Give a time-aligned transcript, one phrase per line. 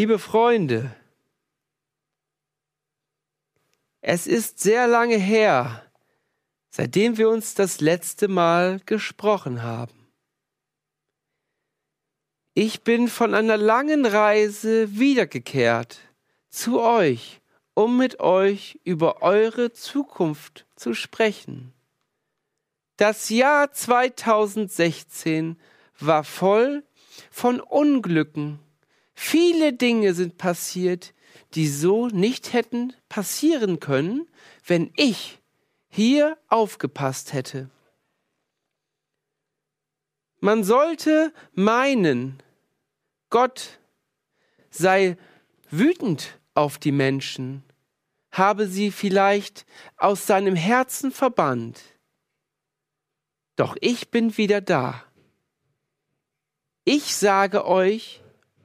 [0.00, 0.96] Liebe Freunde,
[4.00, 5.84] es ist sehr lange her,
[6.70, 10.10] seitdem wir uns das letzte Mal gesprochen haben.
[12.54, 15.98] Ich bin von einer langen Reise wiedergekehrt
[16.48, 17.42] zu euch,
[17.74, 21.74] um mit euch über eure Zukunft zu sprechen.
[22.96, 25.60] Das Jahr 2016
[25.98, 26.84] war voll
[27.30, 28.60] von Unglücken.
[29.22, 31.12] Viele Dinge sind passiert,
[31.52, 34.26] die so nicht hätten passieren können,
[34.66, 35.40] wenn ich
[35.90, 37.68] hier aufgepasst hätte.
[40.40, 42.42] Man sollte meinen,
[43.28, 43.78] Gott
[44.70, 45.18] sei
[45.70, 47.62] wütend auf die Menschen,
[48.32, 49.66] habe sie vielleicht
[49.98, 51.78] aus seinem Herzen verbannt.
[53.56, 55.04] Doch ich bin wieder da.
[56.84, 58.22] Ich sage euch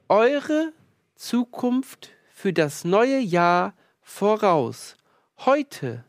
[0.08, 0.72] eure
[1.14, 4.96] Zukunft für das neue Jahr voraus,
[5.38, 6.04] heute,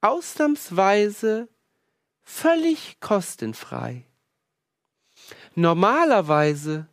[0.00, 1.48] ausnahmsweise,
[2.22, 4.04] völlig kostenfrei.
[5.54, 6.86] Normalerweise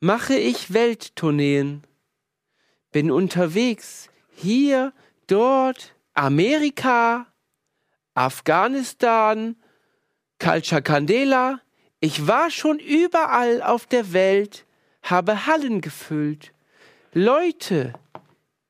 [0.00, 1.86] mache ich Welttourneen
[2.96, 4.94] bin unterwegs, hier,
[5.26, 7.26] dort, Amerika,
[8.14, 9.56] Afghanistan,
[10.38, 11.60] Culture Candela.
[12.00, 14.65] Ich war schon überall auf der Welt,
[15.10, 16.52] habe Hallen gefüllt.
[17.12, 17.94] Leute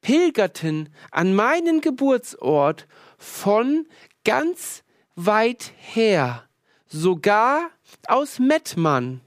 [0.00, 2.86] pilgerten an meinen Geburtsort
[3.18, 3.86] von
[4.24, 4.84] ganz
[5.16, 6.44] weit her,
[6.86, 7.70] sogar
[8.06, 9.20] aus Mettmann.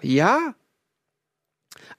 [0.00, 0.54] Ja,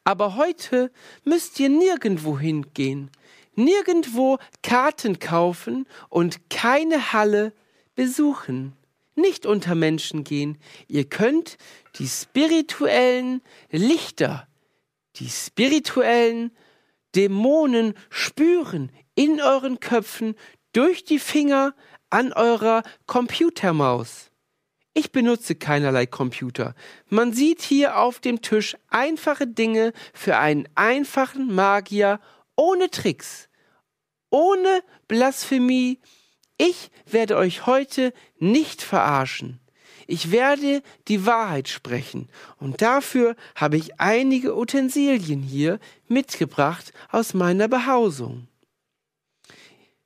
[0.03, 0.91] aber heute
[1.23, 3.09] müsst ihr nirgendwo hingehen,
[3.55, 7.53] nirgendwo Karten kaufen und keine Halle
[7.95, 8.73] besuchen,
[9.15, 10.57] nicht unter Menschen gehen.
[10.87, 11.57] Ihr könnt
[11.95, 13.41] die spirituellen
[13.71, 14.47] Lichter,
[15.15, 16.51] die spirituellen
[17.15, 20.35] Dämonen spüren in euren Köpfen
[20.73, 21.73] durch die Finger
[22.09, 24.29] an eurer Computermaus.
[24.93, 26.73] Ich benutze keinerlei Computer.
[27.09, 32.19] Man sieht hier auf dem Tisch einfache Dinge für einen einfachen Magier
[32.55, 33.49] ohne Tricks,
[34.29, 35.99] ohne Blasphemie.
[36.57, 39.59] Ich werde euch heute nicht verarschen.
[40.07, 42.29] Ich werde die Wahrheit sprechen
[42.59, 48.47] und dafür habe ich einige Utensilien hier mitgebracht aus meiner Behausung.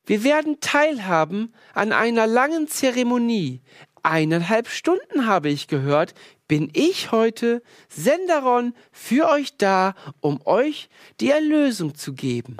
[0.06, 3.62] Wir werden teilhaben an einer langen Zeremonie,
[4.02, 6.14] eineinhalb Stunden habe ich gehört,
[6.48, 10.90] bin ich heute Senderon für euch da, um euch
[11.20, 12.58] die Erlösung zu geben.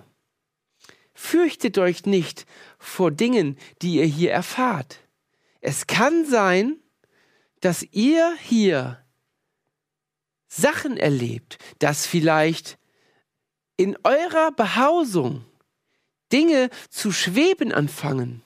[1.14, 2.46] Fürchtet euch nicht
[2.78, 5.00] vor Dingen, die ihr hier erfahrt.
[5.60, 6.78] Es kann sein,
[7.62, 9.04] dass ihr hier
[10.48, 12.78] Sachen erlebt, dass vielleicht
[13.78, 15.46] in eurer Behausung
[16.32, 18.44] Dinge zu schweben anfangen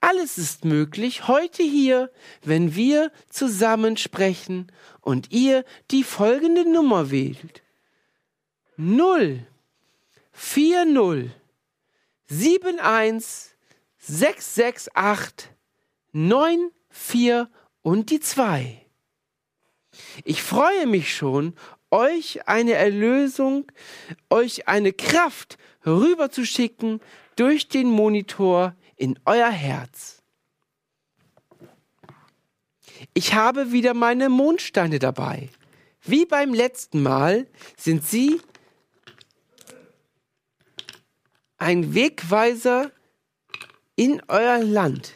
[0.00, 4.70] alles ist möglich heute hier, wenn wir zusammen sprechen
[5.00, 7.62] und ihr die folgende Nummer wählt.
[8.76, 9.44] 0
[10.32, 11.32] 40
[12.28, 13.56] 71
[13.98, 15.50] 668
[16.12, 17.48] 94
[17.82, 18.84] und die 2.
[20.24, 21.54] Ich freue mich schon,
[21.90, 23.70] euch eine Erlösung,
[24.30, 27.00] euch eine Kraft rüberzuschicken
[27.36, 30.22] durch den Monitor in euer Herz.
[33.14, 35.48] Ich habe wieder meine Mondsteine dabei.
[36.02, 37.46] Wie beim letzten Mal
[37.76, 38.40] sind sie
[41.58, 42.90] ein Wegweiser
[43.96, 45.14] in euer Land,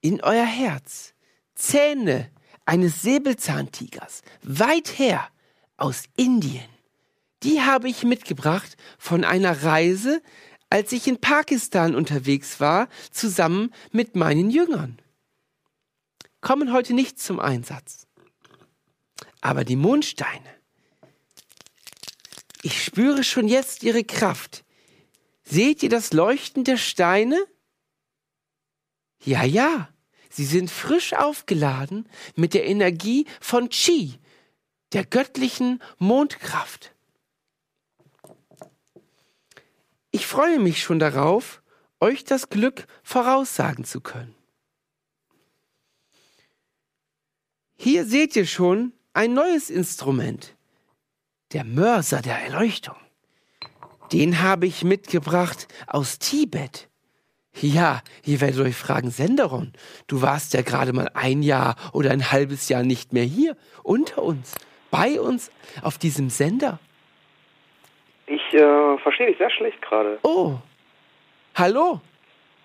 [0.00, 1.14] in euer Herz.
[1.58, 2.30] Zähne
[2.64, 5.28] eines Säbelzahntigers, weit her
[5.76, 6.68] aus Indien.
[7.42, 10.22] Die habe ich mitgebracht von einer Reise
[10.70, 14.98] als ich in Pakistan unterwegs war, zusammen mit meinen Jüngern.
[16.40, 18.06] Kommen heute nicht zum Einsatz.
[19.40, 20.54] Aber die Mondsteine,
[22.62, 24.64] ich spüre schon jetzt ihre Kraft.
[25.42, 27.42] Seht ihr das Leuchten der Steine?
[29.24, 29.88] Ja, ja,
[30.38, 34.20] sie sind frisch aufgeladen mit der Energie von Chi,
[34.92, 36.94] der göttlichen Mondkraft.
[40.12, 41.60] Ich freue mich schon darauf,
[41.98, 44.32] euch das Glück voraussagen zu können.
[47.76, 50.54] Hier seht ihr schon ein neues Instrument,
[51.50, 52.96] der Mörser der Erleuchtung.
[54.12, 56.87] Den habe ich mitgebracht aus Tibet.
[57.60, 59.72] Ja, ihr werdet euch fragen, Senderon,
[60.06, 64.22] du warst ja gerade mal ein Jahr oder ein halbes Jahr nicht mehr hier, unter
[64.22, 64.54] uns,
[64.90, 65.50] bei uns,
[65.82, 66.78] auf diesem Sender.
[68.26, 70.18] Ich äh, verstehe dich sehr schlecht gerade.
[70.22, 70.54] Oh,
[71.54, 72.00] hallo,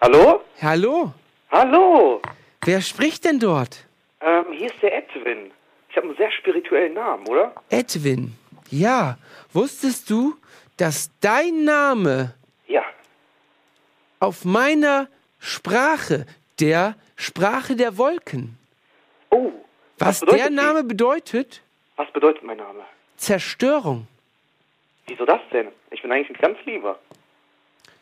[0.01, 0.41] Hallo?
[0.61, 1.13] hallo,
[1.49, 2.21] Hallo?
[2.65, 3.87] wer spricht denn dort?
[4.21, 5.51] Ähm, hier ist der Edwin.
[5.89, 7.53] Ich habe einen sehr spirituellen Namen, oder?
[7.69, 8.33] Edwin,
[8.69, 9.17] ja,
[9.53, 10.35] wusstest du,
[10.77, 12.33] dass dein Name.
[14.23, 15.07] Auf meiner
[15.39, 16.25] Sprache,
[16.59, 18.57] der Sprache der Wolken,
[19.29, 19.51] Oh.
[19.97, 20.55] was bedeutet der die?
[20.55, 21.61] Name bedeutet?
[21.97, 22.81] Was bedeutet mein Name?
[23.17, 24.07] Zerstörung.
[25.07, 25.67] Wieso das denn?
[25.91, 26.97] Ich bin eigentlich ein ganz lieber.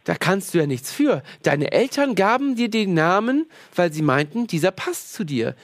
[0.04, 1.24] Da kannst du ja nichts für.
[1.44, 5.56] Deine Eltern gaben dir den Namen, weil sie meinten, dieser passt zu dir.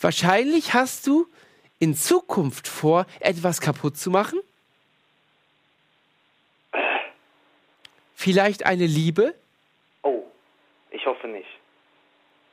[0.00, 1.26] Wahrscheinlich hast du
[1.78, 4.38] in Zukunft vor, etwas kaputt zu machen?
[8.14, 9.34] Vielleicht eine Liebe?
[11.06, 11.46] Ich hoffe nicht.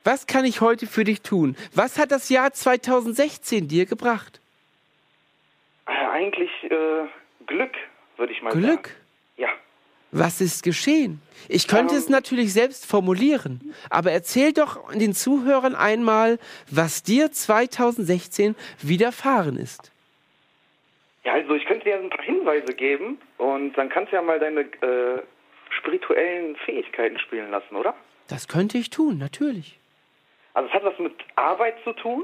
[0.04, 1.56] Was kann ich heute für dich tun?
[1.74, 4.40] Was hat das Jahr 2016 dir gebracht?
[5.88, 7.08] Eigentlich äh,
[7.48, 7.72] Glück,
[8.18, 8.64] würde ich mal sagen.
[8.64, 8.96] Glück.
[9.38, 9.50] Ja.
[10.12, 11.20] Was ist geschehen?
[11.50, 12.00] Ich könnte Ähm.
[12.00, 16.38] es natürlich selbst formulieren, aber erzähl doch den Zuhörern einmal,
[16.70, 19.92] was dir 2016 widerfahren ist.
[21.24, 24.40] Ja, also ich könnte dir ein paar Hinweise geben und dann kannst du ja mal
[24.40, 25.24] deine äh,
[25.72, 27.96] spirituellen Fähigkeiten spielen lassen, oder?
[28.28, 29.80] Das könnte ich tun, natürlich.
[30.54, 32.24] Also es hat was mit Arbeit zu tun.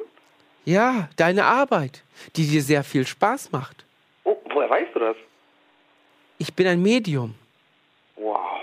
[0.66, 2.04] Ja, deine Arbeit,
[2.36, 3.86] die dir sehr viel Spaß macht.
[4.24, 5.16] Oh, woher weißt du das?
[6.38, 7.36] Ich bin ein Medium.
[8.16, 8.60] Wow.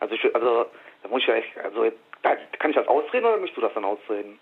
[0.00, 0.66] Also, ich, also
[1.02, 1.90] da muss ich ja echt, also
[2.22, 4.38] da, kann ich das ausreden oder möchtest du das dann ausreden?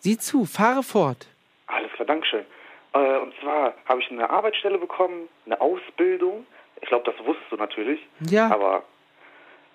[0.00, 1.26] Sieh zu, fahre fort.
[1.66, 2.44] Alles klar, Dankeschön.
[2.92, 6.46] Äh, und zwar habe ich eine Arbeitsstelle bekommen, eine Ausbildung.
[6.80, 8.00] Ich glaube, das wusstest du natürlich.
[8.20, 8.50] Ja.
[8.50, 8.84] Aber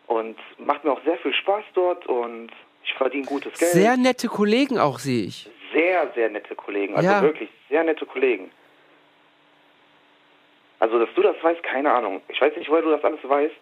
[0.10, 2.50] und macht mir auch sehr viel Spaß dort und
[2.84, 3.72] ich verdiene gutes Geld.
[3.72, 5.48] Sehr nette Kollegen auch, sehe ich.
[5.72, 6.96] sehr, sehr nette Kollegen.
[6.96, 7.22] Also Ja.
[7.22, 8.50] wirklich sehr nette Kollegen.
[10.80, 12.22] Also, dass du das weißt, keine Ahnung.
[12.30, 13.54] Ich weiß nicht, woher du das alles weißt.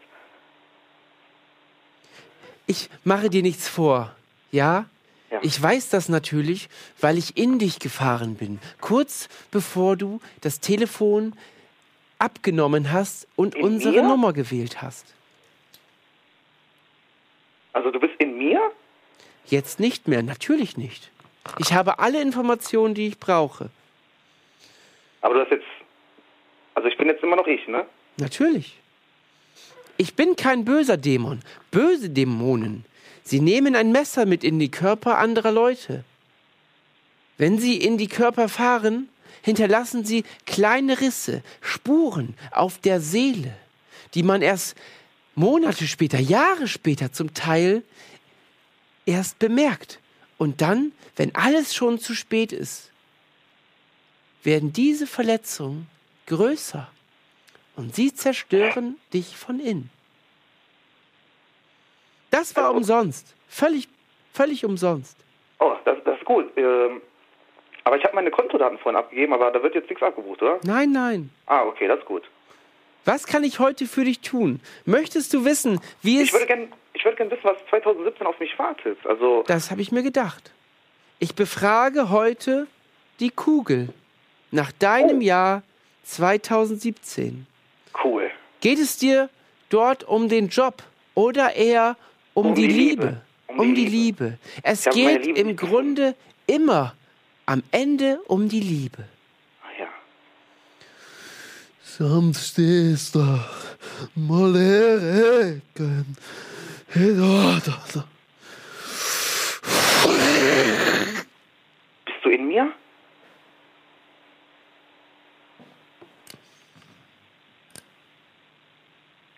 [2.68, 4.16] Ich mache dir nichts vor,
[4.52, 4.86] ja?
[5.32, 5.40] Ja.
[5.42, 6.70] Ich weiß das natürlich,
[7.02, 11.34] weil ich in dich gefahren bin, kurz bevor du das Telefon
[12.20, 14.08] abgenommen hast und In unsere mir?
[14.08, 15.14] Nummer gewählt hast.
[17.78, 18.72] Also, du bist in mir?
[19.46, 21.12] Jetzt nicht mehr, natürlich nicht.
[21.60, 23.70] Ich habe alle Informationen, die ich brauche.
[25.22, 25.68] Aber du hast jetzt.
[26.74, 27.86] Also, ich bin jetzt immer noch ich, ne?
[28.18, 28.80] Natürlich.
[29.98, 31.42] Ich bin kein böser Dämon.
[31.70, 32.84] Böse Dämonen.
[33.22, 36.04] Sie nehmen ein Messer mit in die Körper anderer Leute.
[37.38, 39.08] Wenn sie in die Körper fahren,
[39.44, 43.56] hinterlassen sie kleine Risse, Spuren auf der Seele,
[44.16, 44.76] die man erst
[45.38, 47.84] Monate später, Jahre später zum Teil
[49.06, 50.00] erst bemerkt.
[50.40, 52.92] Und dann, wenn alles schon zu spät ist,
[54.44, 55.88] werden diese Verletzungen
[56.26, 56.88] größer
[57.76, 59.92] und sie zerstören dich von innen.
[62.32, 63.36] Das war umsonst.
[63.48, 63.88] Völlig,
[64.34, 65.18] völlig umsonst.
[65.60, 66.46] Oh, das, das ist gut.
[66.58, 67.02] Ähm,
[67.84, 70.60] aber ich habe meine Kontodaten vorhin abgegeben, aber da wird jetzt nichts abgebucht, oder?
[70.64, 71.30] Nein, nein.
[71.46, 72.24] Ah, okay, das ist gut.
[73.08, 74.60] Was kann ich heute für dich tun?
[74.84, 76.26] Möchtest du wissen, wie es...
[76.26, 76.68] Ich würde gerne
[77.16, 78.98] gern wissen, was 2017 auf mich wartet.
[79.06, 80.52] Also, Das habe ich mir gedacht.
[81.20, 82.68] Ich befrage heute
[83.22, 83.94] die Kugel
[84.52, 85.22] nach deinem Oh.
[85.22, 85.64] Jahr
[86.04, 87.48] 2017.
[88.04, 88.30] cool.
[88.60, 89.30] Geht es dir
[89.70, 90.84] dort um den Job
[91.16, 91.96] oder eher
[92.34, 93.22] um, Um die, die Liebe?
[93.48, 93.62] Liebe.
[93.62, 94.38] Um, die Liebe.
[94.64, 96.14] Es habe meine geht Liebe im Grunde
[96.46, 96.94] immer
[97.46, 99.06] am Ende um die Liebe.
[101.98, 103.44] Samstista,
[104.14, 106.06] molereken,
[106.94, 108.08] hedata.
[112.06, 112.72] Bist du in mir?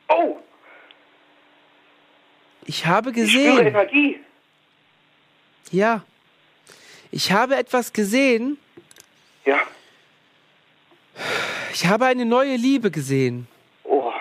[0.09, 0.37] Oh,
[2.65, 4.19] Ich habe ich spüre gesehen, Energie.
[5.71, 6.03] ja,
[7.11, 8.57] ich habe etwas gesehen.
[9.45, 9.59] Ja.
[11.73, 13.47] Ich habe eine neue Liebe gesehen.
[13.83, 14.11] Oh,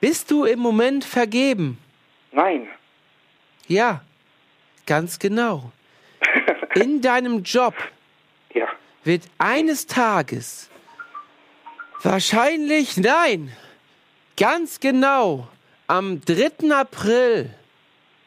[0.00, 1.78] Bist du im Moment vergeben?
[2.32, 2.68] nein.
[3.66, 4.02] Ja,
[4.84, 5.72] ganz genau.
[6.74, 7.74] In deinem Job
[8.52, 8.68] Ja.
[9.04, 10.68] wird eines Tages
[12.02, 13.50] wahrscheinlich, nein,
[14.36, 15.48] ganz genau
[15.86, 16.74] am 3.
[16.76, 17.54] April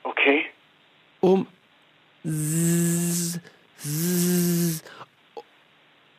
[0.01, 0.47] Okay.
[1.19, 1.45] um
[2.25, 3.39] s-
[3.83, 4.83] s-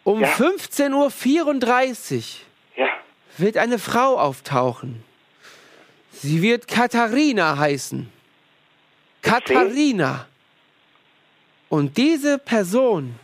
[0.08, 0.28] um Ja.
[0.28, 2.22] 15.34 Uhr
[2.76, 2.88] Ja.
[3.36, 5.04] wird eine Frau auftauchen.
[6.12, 8.10] Sie wird Katharina heißen.
[9.20, 10.26] Katharina.
[11.68, 13.16] Und diese Person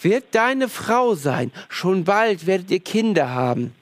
[0.00, 1.50] wird deine Frau sein.
[1.68, 3.74] Schon bald werdet ihr Kinder haben.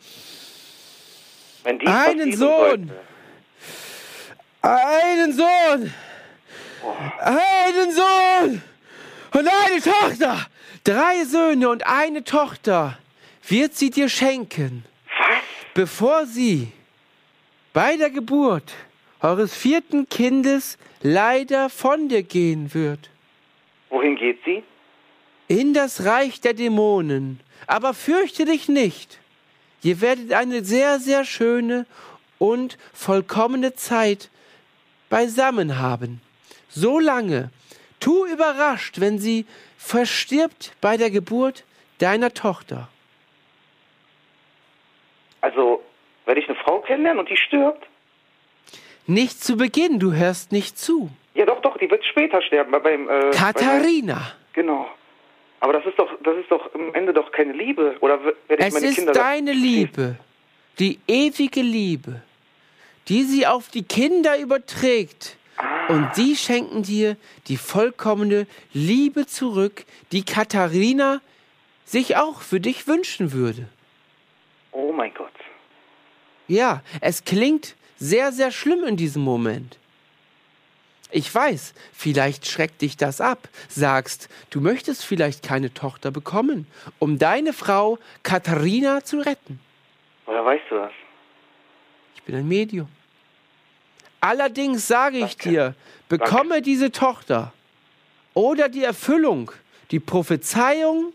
[1.65, 2.91] Einen Sohn.
[4.63, 5.93] Einen Sohn!
[7.21, 8.63] Einen Sohn!
[9.35, 10.47] Und eine Tochter!
[10.89, 12.97] Drei Söhne und eine Tochter
[13.47, 14.87] wird sie dir schenken,
[15.75, 16.69] bevor sie
[17.75, 18.73] bei der Geburt
[19.21, 23.11] eures vierten Kindes leider von dir gehen wird.
[23.91, 24.63] Wohin geht sie?
[25.47, 27.41] In das Reich der Dämonen.
[27.67, 29.19] Aber fürchte dich nicht.
[29.83, 31.85] Ihr werdet eine sehr, sehr schöne
[32.39, 34.31] und vollkommene Zeit
[35.11, 36.23] beisammen haben.
[36.71, 37.51] So lange.
[38.01, 39.45] Tu überrascht, wenn sie
[39.79, 41.65] verstirbt bei der Geburt
[41.99, 42.89] deiner Tochter.
[45.41, 45.83] Also,
[46.27, 47.87] werde ich eine Frau kennenlernen und die stirbt?
[49.07, 51.09] Nicht zu Beginn, du hörst nicht zu.
[51.35, 52.73] Ja, doch, doch, die wird später sterben.
[52.73, 54.91] Bei, beim, äh, Katharina, Bei, genau.
[55.61, 57.97] Aber das ist doch, das ist doch am Ende doch keine Liebe.
[58.01, 59.13] Oder werde ich es meine ist Kinder...
[59.13, 60.17] deine Liebe,
[60.79, 62.23] die ewige Liebe,
[63.09, 65.37] die sie auf die Kinder überträgt.
[65.89, 71.21] Und sie schenken dir die vollkommene Liebe zurück, die Katharina
[71.85, 73.69] sich auch für dich wünschen würde.
[74.73, 75.33] Oh mein Gott.
[76.47, 79.79] Ja, es klingt sehr, sehr schlimm in diesem Moment.
[81.11, 86.67] Ich weiß, vielleicht schreckt dich das ab, sagst, du möchtest vielleicht keine Tochter bekommen,
[86.99, 89.59] um deine Frau Katharina zu retten.
[90.27, 90.93] Woher weißt du das?
[92.15, 92.89] Ich bin ein Medium.
[94.21, 95.49] Allerdings sage ich Danke.
[95.49, 95.75] dir,
[96.09, 97.53] bekomme diese Tochter
[98.35, 99.53] oder die Erfüllung,
[99.91, 101.13] die Prophezeiung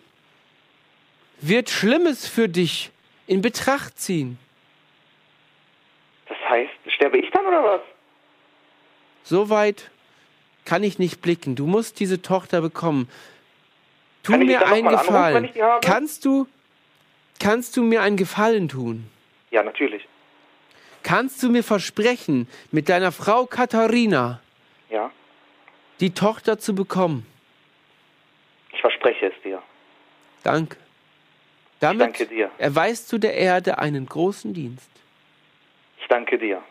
[1.42, 2.92] wird Schlimmes für dich
[3.28, 4.38] in Betracht ziehen.
[6.28, 7.82] Das heißt, sterbe ich dann oder was?
[9.24, 9.90] So weit
[10.66, 11.56] kann ich nicht blicken.
[11.56, 13.10] Du musst diese Tochter bekommen.
[14.24, 15.50] Tu mir einen anrufen, Gefallen.
[15.62, 15.86] habe?
[15.86, 16.48] Kannst du,
[17.40, 19.10] kannst du mir einen Gefallen tun?
[19.52, 20.08] Ja, natürlich.
[21.04, 24.40] Kannst du mir versprechen, mit deiner Frau Katharina
[24.90, 25.12] Ja.
[26.00, 27.26] die Tochter zu bekommen?
[28.72, 29.62] Ich verspreche es dir.
[30.44, 30.78] Danke.
[31.80, 32.50] Damit danke dir.
[32.58, 34.90] erweist du der Erde einen großen Dienst.
[36.00, 36.62] Ich danke dir.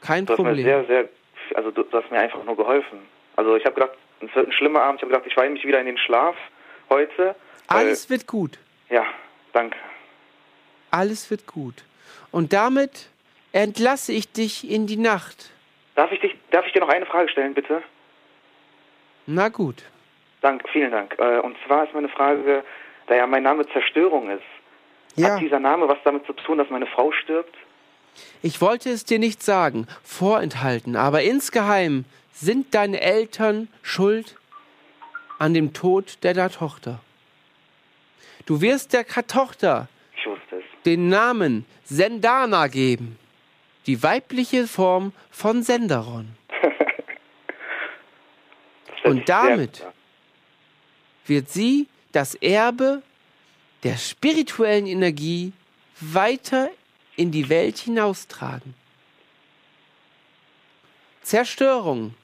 [0.00, 0.64] Kein Du Problem.
[0.64, 1.08] sehr, sehr,
[1.54, 3.00] also du, du hast mir einfach nur geholfen.
[3.36, 4.98] Also ich habe gedacht, es wird ein schlimmer Abend.
[5.00, 6.36] Ich habe gedacht, ich weine mich wieder in den Schlaf
[6.88, 7.34] heute.
[7.66, 8.58] Alles wird gut.
[8.90, 9.04] Ja,
[9.52, 9.76] danke.
[10.90, 11.84] Alles wird gut.
[12.30, 13.08] Und damit
[13.54, 15.50] entlasse ich dich in die Nacht.
[15.94, 17.82] Darf ich, dich, darf ich dir noch eine Frage stellen, bitte?
[19.26, 19.82] Na gut.
[20.42, 21.14] Dank, vielen Dank.
[21.18, 22.64] Äh, Und zwar ist meine Frage,
[23.06, 24.42] da ja mein Name Zerstörung ist,
[25.14, 27.54] Ja, hat dieser Name was damit zu tun, dass meine Frau stirbt?
[28.42, 34.36] ich wollte es dir nicht sagen, vorenthalten, aber insgeheim sind deine Eltern schuld
[35.40, 37.00] an dem Tod deiner Tochter.
[38.46, 39.88] Du wirst der Tochter
[40.84, 43.18] den Namen Sendana geben,
[43.86, 46.28] die weibliche Form von Senderon.
[49.04, 49.84] Und damit-
[51.26, 53.02] wird sie das Erbe
[53.82, 55.52] der spirituellen Energie
[56.00, 56.70] weiter
[57.16, 58.74] in die Welt hinaustragen.
[61.22, 62.14] Zerstörung.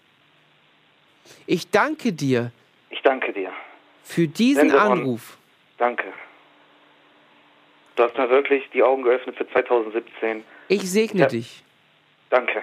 [1.46, 2.52] Ich danke dir
[2.90, 3.52] Ich danke dir.
[4.02, 4.98] für diesen Senderon.
[5.00, 5.38] Anruf.
[5.78, 6.12] Danke.
[7.96, 10.44] Du hast mir wirklich die Augen geöffnet für 2017.
[10.70, 11.26] Ich segne Ja.
[11.26, 11.64] dich.
[12.30, 12.62] Danke.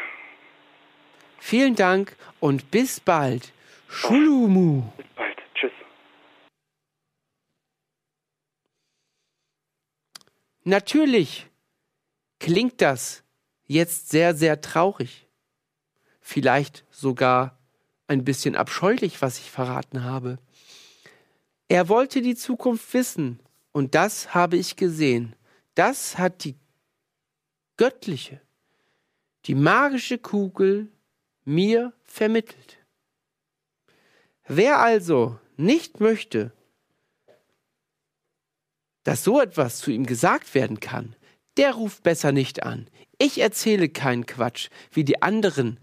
[1.39, 3.51] Vielen Dank und bis bald.
[3.89, 4.83] Schulumu.
[4.95, 5.37] Bis bald.
[5.53, 5.73] Tschüss.
[10.63, 11.47] Natürlich
[12.39, 13.23] klingt das
[13.65, 15.27] jetzt sehr, sehr traurig.
[16.21, 17.57] Vielleicht sogar
[18.07, 20.37] ein bisschen abscheulich, was ich verraten habe.
[21.67, 23.41] Er wollte die Zukunft wissen
[23.73, 25.35] und das habe ich gesehen.
[25.75, 26.55] Das hat die
[27.77, 28.41] göttliche,
[29.45, 30.91] die magische Kugel
[31.45, 32.77] mir vermittelt.
[34.47, 36.51] Wer also nicht möchte,
[39.03, 41.15] dass so etwas zu ihm gesagt werden kann,
[41.55, 42.89] der ruft besser nicht an.
[43.17, 45.79] Ich erzähle keinen Quatsch wie die anderen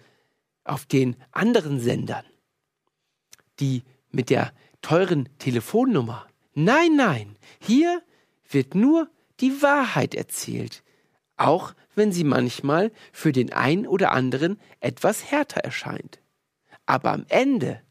[0.64, 2.24] auf den anderen Sendern,
[3.60, 6.26] die mit der teuren Telefonnummer.
[6.54, 8.02] Nein, nein, hier
[8.48, 9.10] wird nur
[9.40, 10.82] die Wahrheit erzählt,
[11.36, 16.20] auch wenn sie manchmal für den einen oder anderen etwas härter erscheint.
[16.86, 17.82] Aber am Ende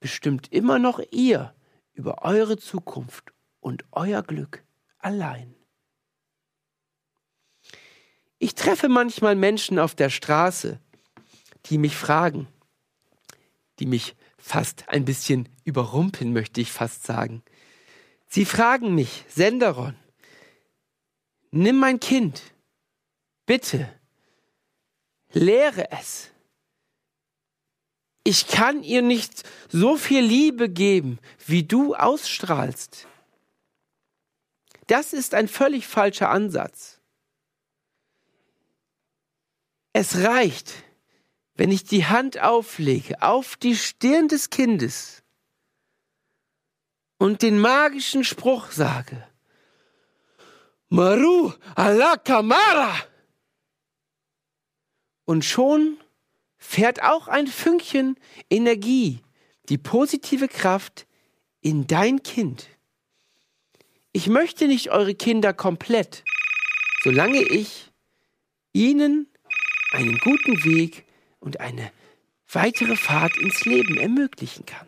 [0.00, 1.54] bestimmt immer noch ihr
[1.94, 4.64] über eure Zukunft und euer Glück
[4.98, 5.54] allein.
[8.38, 10.80] Ich treffe manchmal Menschen auf der Straße,
[11.66, 12.48] die mich fragen,
[13.78, 17.42] die mich fast ein bisschen überrumpeln, möchte ich fast sagen.
[18.26, 19.94] Sie fragen mich, Senderon,
[21.52, 22.51] nimm mein Kind,
[23.46, 23.88] bitte,
[25.32, 26.30] lehre es.
[28.24, 33.08] Ich kann ihr nicht so viel Liebe geben, wie du ausstrahlst.
[34.86, 37.00] Das ist ein völlig falscher Ansatz.
[39.92, 40.72] Es reicht,
[41.54, 45.22] wenn ich die Hand auflege auf die Stirn des Kindes
[47.18, 49.26] und den magischen Spruch sage,
[50.88, 52.94] Maru ala Kamara.
[55.24, 55.96] Und schon
[56.58, 58.16] fährt auch ein Fünkchen
[58.50, 59.20] Energie,
[59.68, 61.06] die positive Kraft
[61.60, 62.68] in dein Kind.
[64.12, 66.24] Ich möchte nicht eure Kinder komplett,
[67.02, 67.90] solange ich
[68.72, 69.26] ihnen
[69.92, 71.04] einen guten Weg
[71.40, 71.92] und eine
[72.50, 74.86] weitere Fahrt ins Leben ermöglichen kann.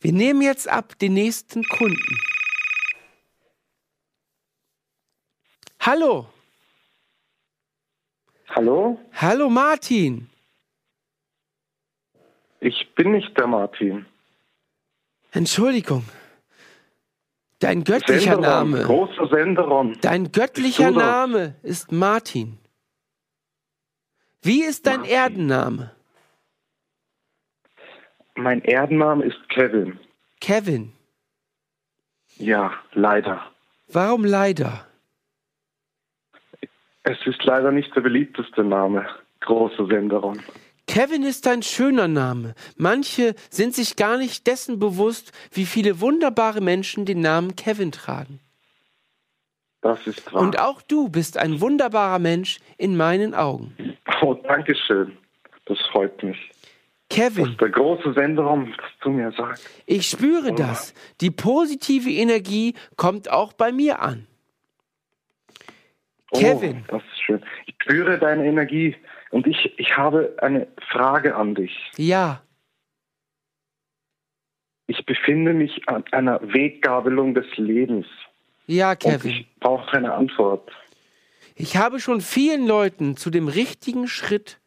[0.00, 2.18] Wir nehmen jetzt ab den nächsten Kunden.
[5.78, 6.31] Hallo.
[8.54, 8.98] Hallo?
[9.14, 10.28] Hallo Martin.
[12.60, 14.06] Ich bin nicht der Martin.
[15.32, 16.04] Entschuldigung.
[17.58, 18.82] Dein göttlicher Senderon, Name.
[18.82, 19.96] Großer Senderon.
[20.02, 20.90] Dein göttlicher?
[20.90, 22.58] Name ist Martin.
[24.42, 25.14] Wie ist dein Martin.
[25.14, 25.90] Erdenname?
[28.34, 29.98] Mein Erdenname ist Kevin.
[30.40, 30.92] Kevin.
[32.36, 33.50] Ja, leider.
[33.88, 34.86] Warum leider?
[37.04, 39.06] Es ist leider nicht der beliebteste Name.
[39.40, 40.40] Großer Senderon.
[40.86, 42.54] Kevin ist ein schöner Name.
[42.76, 48.40] Manche sind sich gar nicht dessen bewusst, wie viele wunderbare Menschen den Namen Kevin tragen.
[49.80, 50.42] Das ist wahr.
[50.42, 53.74] Und auch du bist ein wunderbarer Mensch in meinen Augen.
[54.20, 55.16] oh, danke schön.
[55.66, 56.38] Das freut mich.
[57.08, 59.68] Kevin, Der große Senderon, das du mir sagst.
[59.86, 60.94] ich spüre das.
[61.20, 64.26] Die positive Energie kommt auch bei mir an.
[66.34, 66.84] Oh, Kevin.
[66.88, 67.44] das ist schön.
[67.66, 68.96] Ich spüre deine Energie
[69.30, 71.76] und ich, ich habe eine Frage an dich.
[71.96, 72.42] Ja,
[74.86, 78.06] Ich befinde mich an einer Weggabelung des Lebens.
[78.66, 79.30] ja, Und Kevin.
[79.30, 80.70] ich brauche eine Antwort.
[81.54, 84.58] Ich habe schon vielen Leuten zu dem richtigen Schritt,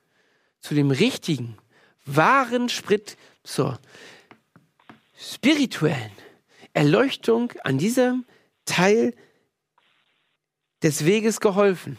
[0.60, 1.58] zu dem richtigen,
[2.06, 3.80] wahren Schritt zur
[5.18, 6.12] spirituellen
[6.74, 8.26] Erleuchtung an diesem
[8.66, 9.14] Teil
[10.86, 11.98] des Weges geholfen.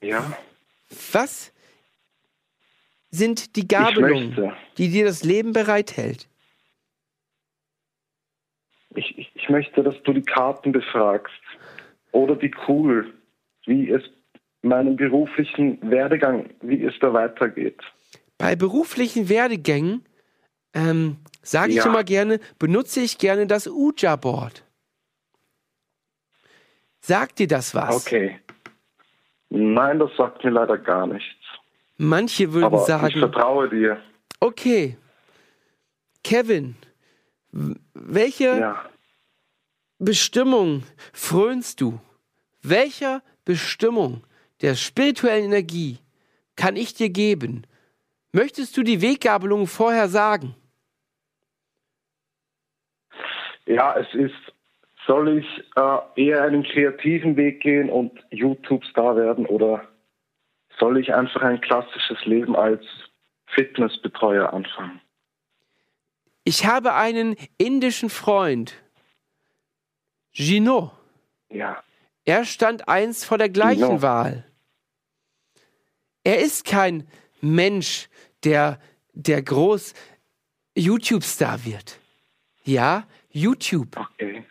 [0.00, 0.38] Ja.
[1.12, 1.52] Was
[3.10, 6.28] sind die Gabelungen, die dir das Leben bereithält?
[8.94, 11.34] Ich, ich, ich möchte, dass du die Karten befragst.
[12.12, 13.12] Oder die Kugel,
[13.66, 14.02] wie es
[14.62, 17.80] meinem beruflichen Werdegang, wie es da weitergeht.
[18.38, 20.04] Bei beruflichen Werdegängen
[20.72, 21.86] ähm, sage ich Ja.
[21.86, 24.65] immer gerne, benutze ich gerne das Uja-Board.
[27.06, 28.04] Sagt dir das was?
[28.04, 28.40] Okay.
[29.48, 31.38] Nein, das sagt mir leider gar nichts.
[31.98, 34.02] Manche würden Aber ich sagen, vertraue dir.
[34.40, 34.98] okay,
[36.24, 36.74] Kevin,
[37.94, 38.90] welche Ja.
[40.00, 42.00] Bestimmung frönst du?
[42.62, 44.24] Welcher Bestimmung
[44.60, 46.00] der spirituellen Energie
[46.56, 47.68] kann ich dir geben?
[48.32, 50.56] Möchtest du die Weggabelung vorher sagen?
[53.66, 54.34] Ja, es ist,
[55.06, 59.86] soll ich äh, eher einen kreativen Weg gehen und YouTube-Star werden oder
[60.78, 62.84] soll ich einfach ein klassisches Leben als
[63.46, 65.00] Fitnessbetreuer anfangen?
[66.44, 68.74] Ich habe einen indischen Freund,
[70.32, 70.92] Gino.
[71.48, 71.82] Ja.
[72.24, 74.02] Er stand einst vor der gleichen Genau.
[74.02, 74.44] Wahl.
[76.24, 77.06] Er ist kein
[77.40, 78.08] Mensch,
[78.44, 78.80] der,
[79.12, 79.94] der groß
[80.76, 81.98] YouTube-Star wird.
[82.64, 83.96] Ja, YouTube.
[83.96, 84.44] Okay.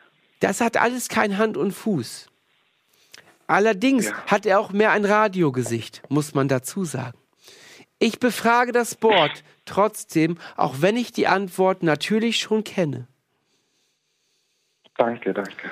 [0.45, 2.27] Das hat alles kein Hand und Fuß.
[3.47, 4.25] Allerdings Ja.
[4.27, 7.17] hat er auch mehr ein Radiogesicht, muss man dazu sagen.
[7.97, 13.07] Ich befrage das Board trotzdem, auch wenn ich die Antwort natürlich schon kenne.
[14.97, 15.71] Danke, danke.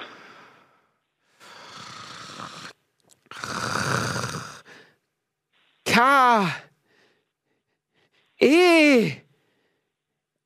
[5.86, 6.50] K.
[8.40, 9.12] E.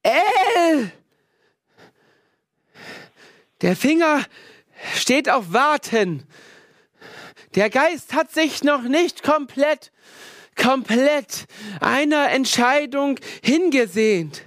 [0.03, 0.91] L.
[3.61, 4.23] Der Finger
[4.95, 6.27] steht auf Warten.
[7.55, 9.91] Der Geist hat sich noch nicht komplett,
[10.55, 11.47] komplett
[11.81, 14.43] einer Entscheidung hingesehnt.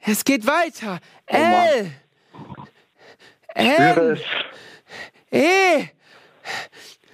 [0.00, 1.00] Es geht weiter.
[1.28, 1.36] Oh.
[1.36, 1.90] L.
[3.54, 4.20] Es.
[5.30, 5.88] E.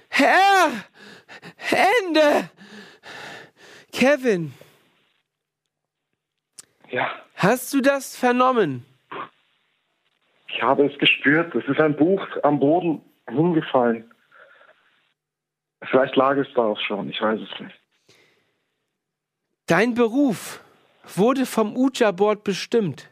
[0.09, 0.71] R.
[2.03, 2.49] Ende.
[3.93, 4.53] Kevin,
[6.89, 8.85] Ja, hast du das vernommen?
[10.53, 11.53] Ich habe es gespürt.
[11.55, 14.09] Es ist ein Buch am Boden hingefallen.
[15.89, 17.75] Vielleicht lag es da auch schon, ich weiß es nicht.
[19.65, 20.61] Dein Beruf
[21.15, 23.09] wurde vom Uja-Board bestimmt.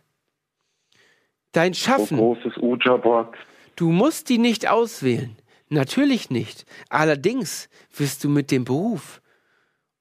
[1.51, 3.35] Dein So Schaffen, großes Uja-Board.
[3.75, 5.35] du musst die nicht auswählen.
[5.69, 6.65] Natürlich nicht.
[6.89, 9.21] Allerdings wirst du mit dem Beruf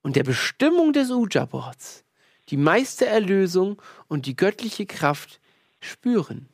[0.02, 2.04] und der Bestimmung des Uja-Boards
[2.48, 5.38] die meiste Erlösung und die göttliche Kraft
[5.80, 6.48] spüren.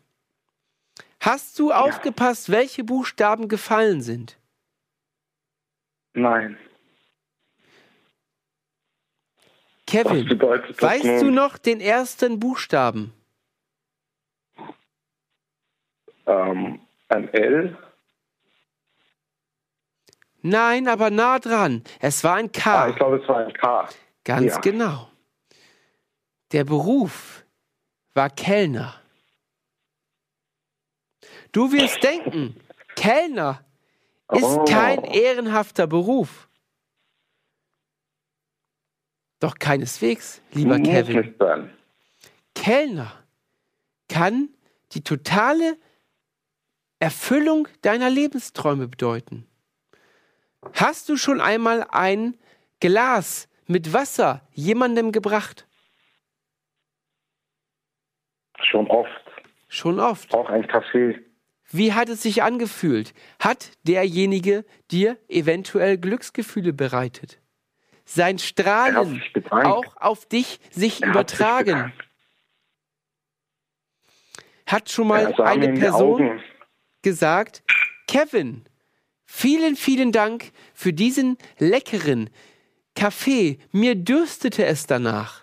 [1.25, 4.39] Hast du aufgepasst, welche Buchstaben gefallen sind?
[6.13, 6.59] Nein.
[9.87, 11.21] Kevin, weißt nun?
[11.21, 13.15] du noch den ersten Buchstaben?
[16.27, 17.79] Ähm, ein L?
[20.43, 21.85] Nein, aber nah dran.
[22.01, 22.89] Es war ein Ah, K.
[22.91, 23.89] ich glaube, es war ein K.
[24.25, 24.61] Ganz ja.
[24.61, 25.11] genau.
[26.53, 27.47] Der Beruf
[28.13, 29.01] war Kellner.
[31.55, 32.61] Du wirst denken,
[32.97, 33.65] Kellner
[34.33, 34.65] ist Oh.
[34.65, 36.49] kein ehrenhafter Beruf.
[39.39, 41.17] Doch keineswegs, lieber Muss Kevin.
[41.21, 41.73] nicht sein.
[42.57, 43.13] Kellner
[44.09, 44.49] kann
[44.93, 45.79] die totale
[46.99, 49.47] Erfüllung deiner Lebensträume bedeuten.
[50.73, 52.37] Hast du schon einmal ein
[52.81, 55.69] Glas mit Wasser jemandem gebracht?
[58.61, 59.11] Schon oft.
[59.69, 60.35] Schon oft.
[60.35, 61.21] Auch ein Kaffee.
[61.75, 63.15] Wie hat es sich angefühlt?
[63.41, 67.41] Hat derjenige dir eventuell Glücksgefühle bereitet?
[68.05, 71.67] Sein hat Strahlen auch auf dich sich Er hat übertragen?
[71.67, 72.05] bedankt.
[74.67, 76.41] Hat schon mal eine Person
[77.03, 77.65] gesagt,
[78.07, 78.65] Kevin,
[79.25, 82.31] vielen, vielen Dank für diesen leckeren
[82.95, 83.59] Kaffee.
[83.73, 85.43] Mir dürstete es danach.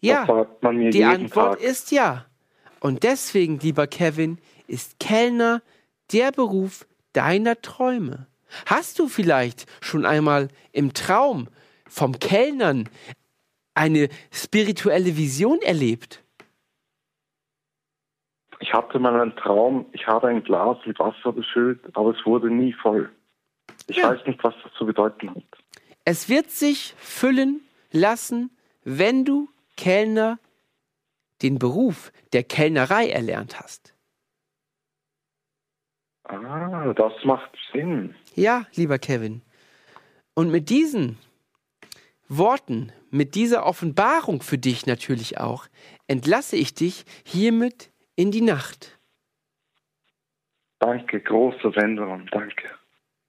[0.00, 0.26] Ja,
[0.90, 1.64] die Antwort Tag.
[1.64, 2.26] ist ja.
[2.84, 5.62] Und deswegen, lieber Kevin, ist Kellner
[6.12, 8.26] der Beruf deiner Träume.
[8.66, 11.48] Hast du vielleicht schon einmal im Traum
[11.88, 12.90] vom Kellnern
[13.72, 16.22] eine spirituelle Vision erlebt?
[18.60, 22.50] Ich hatte mal einen Traum, ich habe ein Glas mit Wasser befüllt, aber es wurde
[22.50, 23.10] nie voll.
[23.86, 24.10] Ich Ja.
[24.10, 25.42] weiß nicht, was das zu bedeuten hat.
[26.04, 28.50] Es wird sich füllen lassen,
[28.84, 30.38] wenn du Kellner
[31.42, 33.94] den Beruf der Kellnerei erlernt hast.
[36.24, 38.14] Ah, das macht Sinn.
[38.34, 39.42] Ja, lieber Kevin.
[40.34, 41.18] Und mit diesen
[42.28, 45.66] Worten, mit dieser Offenbarung für dich natürlich auch,
[46.06, 48.98] entlasse ich dich hiermit in die Nacht.
[50.78, 52.70] Danke, große Sendung, danke.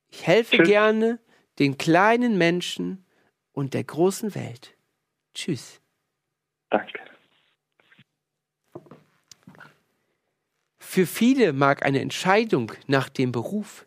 [0.10, 0.68] Ich helfe Tschüss.
[0.68, 1.20] gerne
[1.60, 3.06] den kleinen Menschen
[3.52, 4.76] und der großen Welt.
[5.34, 5.82] Tschüss.
[6.70, 7.00] Danke.
[10.96, 13.86] Für viele mag eine Entscheidung nach dem Beruf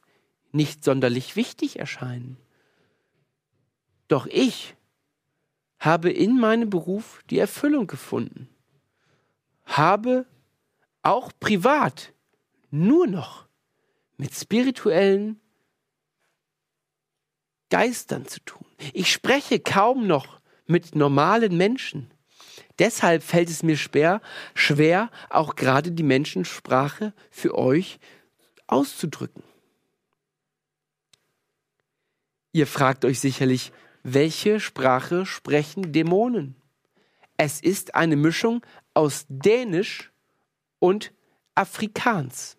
[0.52, 2.36] nicht sonderlich wichtig erscheinen.
[4.08, 4.76] Doch ich
[5.78, 8.50] habe in meinem Beruf die Erfüllung gefunden.
[9.64, 10.26] Habe
[11.02, 12.12] auch privat
[12.70, 13.48] nur noch
[14.18, 15.40] mit spirituellen
[17.70, 18.66] Geistern zu tun.
[18.92, 22.10] Ich spreche kaum noch mit normalen Menschen.
[22.78, 24.20] Deshalb fällt es mir schwer,
[24.54, 27.98] schwer, auch gerade die Menschensprache für euch
[28.66, 29.42] auszudrücken.
[32.52, 36.54] Ihr fragt euch sicherlich, welche Sprache sprechen Dämonen?
[37.36, 38.64] Es ist eine Mischung
[38.94, 40.10] aus Dänisch
[40.78, 41.12] und
[41.54, 42.56] Afrikaans.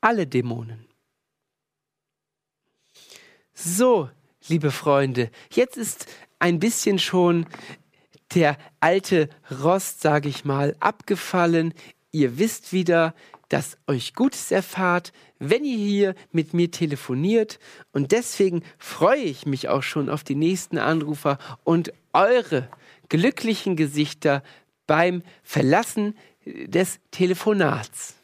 [0.00, 0.86] Alle Dämonen.
[3.54, 4.10] So,
[4.48, 6.06] liebe Freunde, jetzt ist
[6.38, 7.46] ein bisschen schon
[8.34, 9.28] der alte
[9.62, 11.72] Rost, sage ich mal, abgefallen.
[12.10, 13.14] Ihr wisst wieder,
[13.48, 17.58] dass euch Gutes erfahrt, wenn ihr hier mit mir telefoniert.
[17.92, 22.68] Und deswegen freue ich mich auch schon auf die nächsten Anrufer und eure
[23.08, 24.42] glücklichen Gesichter
[24.86, 28.14] beim Verlassen des Telefonats.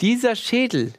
[0.00, 0.92] Dieser Schädel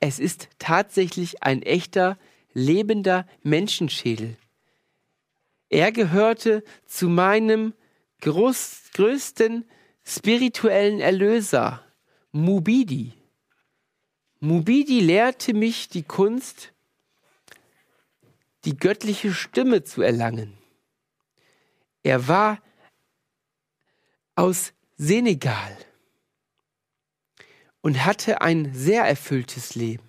[0.00, 2.18] es ist tatsächlich ein echter,
[2.52, 4.36] lebender Menschenschädel.
[5.68, 7.74] Er gehörte zu meinem
[8.20, 9.64] groß, größten
[10.04, 11.84] spirituellen Erlöser,
[12.32, 13.12] Mubidi.
[14.40, 16.72] Mubidi lehrte mich die Kunst,
[18.64, 20.56] die göttliche Stimme zu erlangen.
[22.02, 22.62] Er war
[24.34, 25.76] aus Senegal
[27.86, 30.02] und hatte ein sehr erfülltes Leben.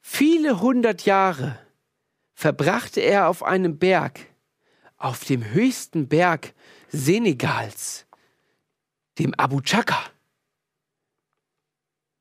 [0.00, 1.58] Viele hundert Jahre
[2.34, 4.20] verbrachte er auf einem Berg,
[4.96, 6.54] auf dem höchsten Berg
[6.86, 8.06] Senegals,
[9.18, 9.98] dem Abu Chaka.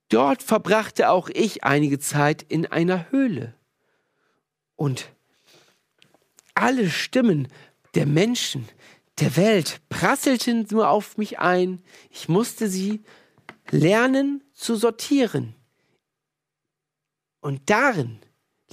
[0.10, 3.54] Dort verbrachte auch ich einige Zeit in einer Höhle.
[4.76, 5.12] Und
[6.56, 7.48] alle Stimmen
[7.94, 8.68] der Menschen,
[9.20, 11.84] der Welt prasselten nur auf mich ein.
[12.10, 13.04] Ich musste sie
[13.72, 15.56] lernen zu sortieren.
[17.40, 18.20] Und darin,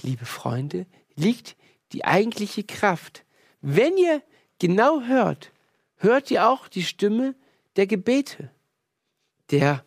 [0.01, 1.55] liebe Freunde, liegt
[1.91, 3.25] die eigentliche Kraft.
[3.61, 4.21] Wenn ihr
[4.59, 5.51] genau hört,
[5.97, 7.35] hört ihr auch die Stimme
[7.75, 8.51] der Gebete,
[9.51, 9.85] der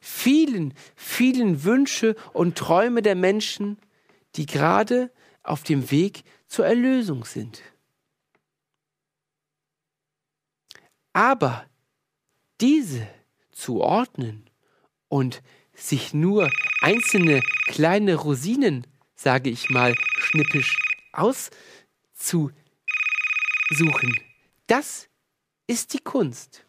[0.00, 3.78] vielen, vielen Wünsche und Träume der Menschen,
[4.34, 5.10] die gerade
[5.42, 7.62] auf dem Weg zur Erlösung sind.
[11.12, 11.66] Aber
[12.60, 13.06] diese
[13.52, 14.44] zu ordnen
[15.08, 15.42] und
[15.74, 20.78] sich nur einzelne kleine Rosinen, sage ich mal, schnippisch
[21.12, 22.54] auszusuchen,
[24.66, 25.08] das
[25.66, 26.64] ist die Kunst.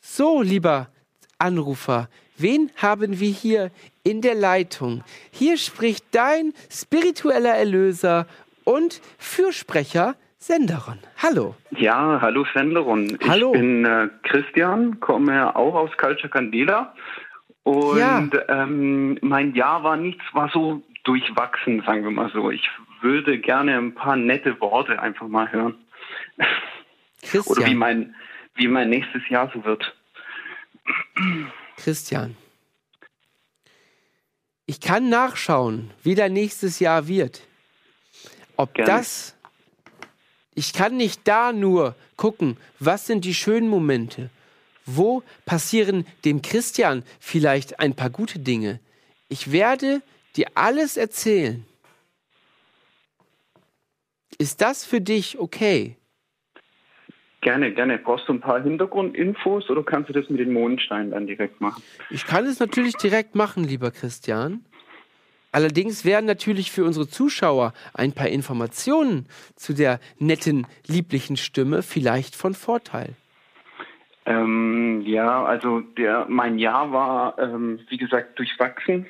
[0.00, 0.90] So, lieber
[1.38, 3.70] Anrufer, wen haben wir hier
[4.02, 5.04] in der Leitung?
[5.30, 8.26] Hier spricht dein spiritueller Erlöser
[8.64, 10.16] und Fürsprecher
[10.46, 10.98] Senderon.
[11.16, 11.56] Hallo.
[11.72, 13.18] Ja, hallo Senderon.
[13.26, 13.52] Hallo.
[13.52, 16.94] Ich bin äh, Christian, komme auch aus Culture Candela.
[17.64, 18.22] Und Ja.
[18.48, 22.48] ähm, mein Jahr war nichts, war so durchwachsen, sagen wir mal so.
[22.52, 22.62] Ich
[23.00, 25.74] würde gerne ein paar nette Worte einfach mal hören.
[26.38, 26.46] Oder
[27.24, 27.76] wie Christian.
[27.76, 28.14] mein,
[28.54, 29.96] wie mein nächstes Jahr so wird.
[31.76, 32.36] Christian.
[34.66, 37.42] Ich kann nachschauen, wie dein nächstes Jahr wird.
[38.56, 38.92] Ob Gerne.
[38.92, 39.35] das.
[40.58, 44.30] Ich kann nicht da nur gucken, was sind die schönen Momente.
[44.86, 48.80] Wo passieren dem Christian vielleicht ein paar gute Dinge.
[49.28, 50.00] Ich werde
[50.34, 51.66] dir alles erzählen.
[54.38, 55.96] Ist das für dich okay?
[57.42, 57.98] Gerne, gerne.
[57.98, 61.82] Brauchst du ein paar Hintergrundinfos oder kannst du das mit den Mondsteinen dann direkt machen?
[62.08, 64.64] Ich kann es natürlich direkt machen, lieber Christian.
[65.56, 72.36] Allerdings wären natürlich für unsere Zuschauer ein paar Informationen zu der netten, lieblichen Stimme vielleicht
[72.36, 73.14] von Vorteil.
[74.26, 79.06] Ähm, ja, also der, mein Jahr war, ähm, wie gesagt, durchwachsen.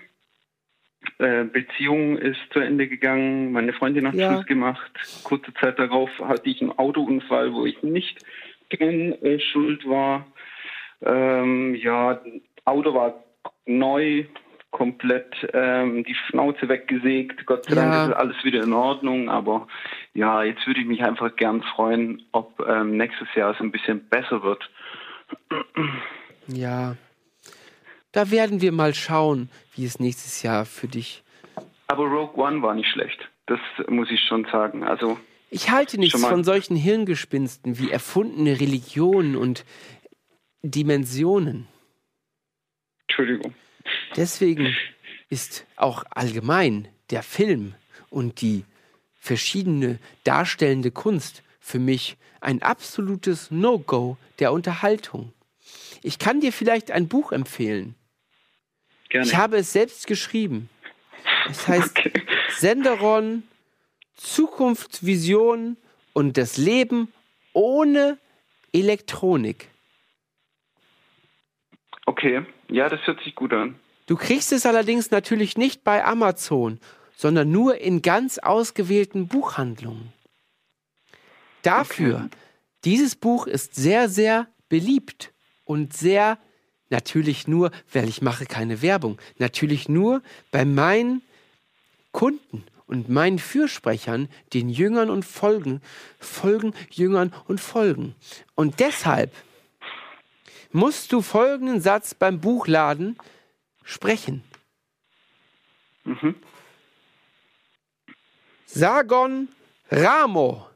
[1.18, 4.34] Äh, Beziehung ist zu Ende gegangen, meine Freundin hat Ja.
[4.34, 4.92] Schluss gemacht.
[5.24, 8.24] Kurze Zeit darauf hatte ich einen Autounfall, wo ich nicht
[8.70, 10.24] dran äh, schuld war.
[11.02, 12.20] Ähm, ja,
[12.64, 13.24] Auto war
[13.64, 14.26] neu,
[14.76, 17.46] komplett ähm, die Schnauze weggesägt.
[17.46, 17.90] Gott sei Ja.
[17.90, 19.30] Dank ist alles wieder in Ordnung.
[19.30, 19.68] Aber
[20.12, 24.06] ja, jetzt würde ich mich einfach gern freuen, ob ähm, nächstes Jahr es ein bisschen
[24.08, 24.68] besser wird.
[26.46, 26.96] Ja.
[28.12, 31.22] Da werden wir mal schauen, wie es nächstes Jahr für dich.
[31.86, 33.30] Aber Rogue One war nicht schlecht.
[33.46, 34.84] Das muss ich schon sagen.
[34.84, 35.16] Also,
[35.48, 39.64] Ich halte nichts von solchen Hirngespinsten wie erfundene Religionen und
[40.62, 41.66] Dimensionen.
[43.08, 43.54] Entschuldigung.
[44.16, 44.74] Deswegen
[45.28, 47.74] ist auch allgemein der Film
[48.10, 48.64] und die
[49.20, 55.32] verschiedene darstellende Kunst für mich ein absolutes No-Go der Unterhaltung.
[56.02, 57.94] Ich kann dir vielleicht ein Buch empfehlen.
[59.08, 59.26] Gerne.
[59.26, 60.68] Ich habe es selbst geschrieben.
[61.50, 62.12] Es heißt Okay.
[62.50, 63.42] Senderon,
[64.14, 65.76] Zukunftsvision
[66.12, 67.12] und das Leben
[67.52, 68.18] ohne
[68.72, 69.68] Elektronik.
[72.06, 73.78] okay, ja, das hört sich gut an.
[74.06, 76.80] Du kriegst es allerdings natürlich nicht bei Amazon,
[77.16, 80.12] sondern nur in ganz ausgewählten Buchhandlungen.
[81.62, 82.28] Dafür,
[82.84, 85.32] dieses Buch ist sehr, sehr beliebt
[85.64, 86.38] und sehr,
[86.90, 91.22] natürlich nur, weil ich mache keine Werbung, natürlich nur bei meinen
[92.12, 95.82] Kunden und meinen Fürsprechern, den Jüngern und Folgen,
[96.20, 98.14] Folgen, Jüngern und Folgen.
[98.54, 99.32] Und deshalb
[100.70, 103.16] musst du folgenden Satz beim Buchladen
[103.86, 104.42] sprechen.
[106.04, 106.34] Mhm.
[108.66, 109.48] Sagon
[109.90, 110.68] Ramo.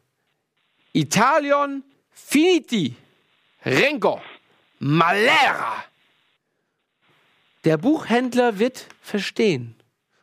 [0.93, 2.97] Italion finiti.
[3.65, 4.23] Rengo.
[4.79, 5.85] Malera.
[7.65, 9.75] Der Buchhändler wird verstehen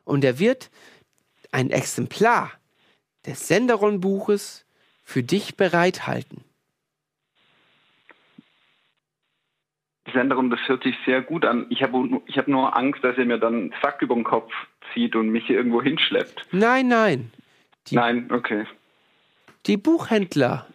[0.06, 0.72] und er wird
[1.52, 2.52] ein Exemplar
[3.26, 4.66] des Senderon-Buches
[5.04, 6.44] für dich bereithalten.
[10.14, 11.66] Senderin, das hört sich sehr gut an.
[11.70, 14.52] Ich habe ich hab nur Angst, dass er mir dann einen Sack über den Kopf
[14.94, 16.48] zieht und mich hier irgendwo hinschleppt.
[16.52, 17.32] Nein, nein.
[17.88, 18.66] Die, Nein, okay.
[19.66, 20.68] die Buchhändler,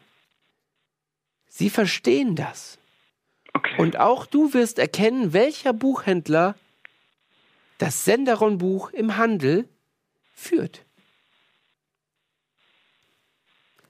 [1.46, 2.78] sie verstehen das.
[3.52, 3.74] Okay.
[3.76, 6.54] Und auch du wirst erkennen, welcher Buchhändler
[7.76, 9.68] das Senderon-Buch im Handel
[10.34, 10.84] führt.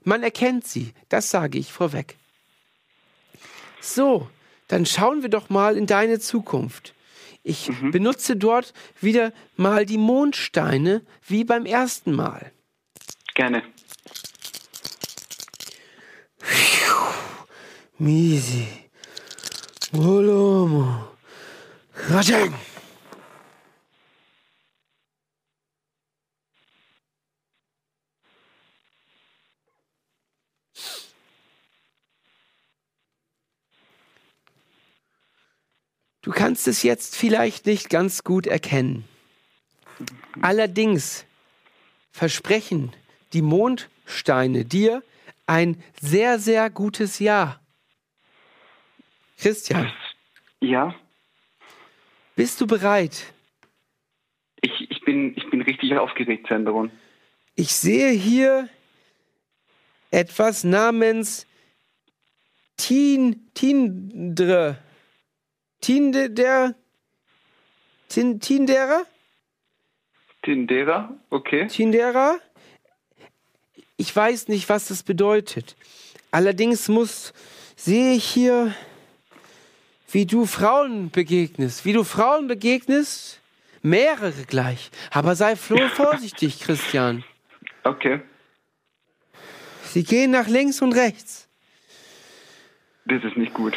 [0.03, 2.17] Man erkennt sie, das sage ich vorweg.
[3.79, 4.29] So,
[4.73, 6.95] dann schauen wir doch mal in deine Zukunft.
[7.43, 12.51] Ich benutze dort wieder mal die Mondsteine wie beim ersten Mal.
[13.35, 13.61] Gerne.
[17.99, 18.67] Misi.
[19.91, 21.07] Molomo.
[22.09, 22.53] Rajang.
[36.43, 39.05] Kannst es jetzt vielleicht nicht ganz gut erkennen.
[40.41, 41.25] Allerdings
[42.11, 42.91] versprechen
[43.31, 45.03] die Mondsteine dir
[45.47, 47.61] ein sehr, sehr gutes Jahr.
[49.37, 49.89] Christian,
[50.59, 50.93] Ja,
[52.35, 53.33] bist du bereit?
[54.59, 56.91] ich, ich, bin, ich bin richtig aufgeregt, Senderin.
[57.55, 58.67] Ich sehe hier
[60.11, 61.47] etwas namens
[62.75, 64.77] Tin, Tindre.
[65.83, 66.75] Tinde, der,
[68.07, 69.03] Tin, Tindera?
[70.41, 71.67] Tindera, okay.
[71.67, 72.39] Tindera?
[73.97, 75.75] Ich weiß nicht, was das bedeutet.
[76.31, 77.33] Allerdings muss,
[77.75, 78.73] sehe ich hier,
[80.09, 81.83] wie du Frauen begegnest.
[81.83, 83.41] Wie du Frauen begegnest,
[83.81, 84.89] mehrere gleich.
[85.11, 87.25] Aber sei floh vorsichtig, Christian.
[87.83, 88.21] Okay.
[89.83, 91.49] Sie gehen nach links und rechts.
[93.03, 93.73] Das ist nicht gut.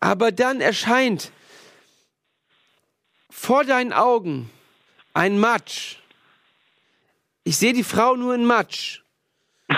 [0.00, 1.30] Aber dann erscheint
[3.28, 4.50] vor deinen Augen
[5.14, 5.96] ein Matsch.
[7.44, 9.00] Ich sehe die Frau nur in Matsch.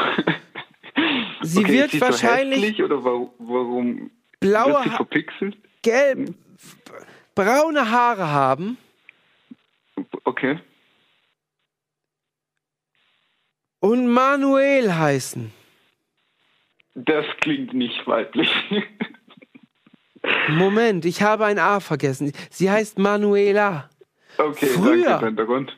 [1.42, 5.56] Sie okay, wird wahrscheinlich So oder warum, blaue, wird verpixelt?
[5.82, 6.34] gelb,
[7.34, 8.78] braune Haare haben
[10.24, 10.58] Okay.
[13.80, 15.52] und Manuel heißen.
[16.94, 18.50] Das klingt nicht weiblich.
[20.48, 22.32] Moment, ich habe ein A vergessen.
[22.50, 23.90] Sie heißt Manuela.
[24.38, 25.04] okay, Früher.
[25.04, 25.76] danke, Hintergrund.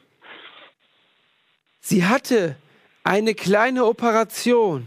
[1.80, 2.56] Sie hatte
[3.02, 4.86] eine kleine Operation.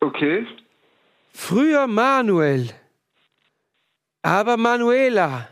[0.00, 0.46] Okay.
[1.32, 2.70] Früher Manuel.
[4.22, 5.48] Aber Manuela,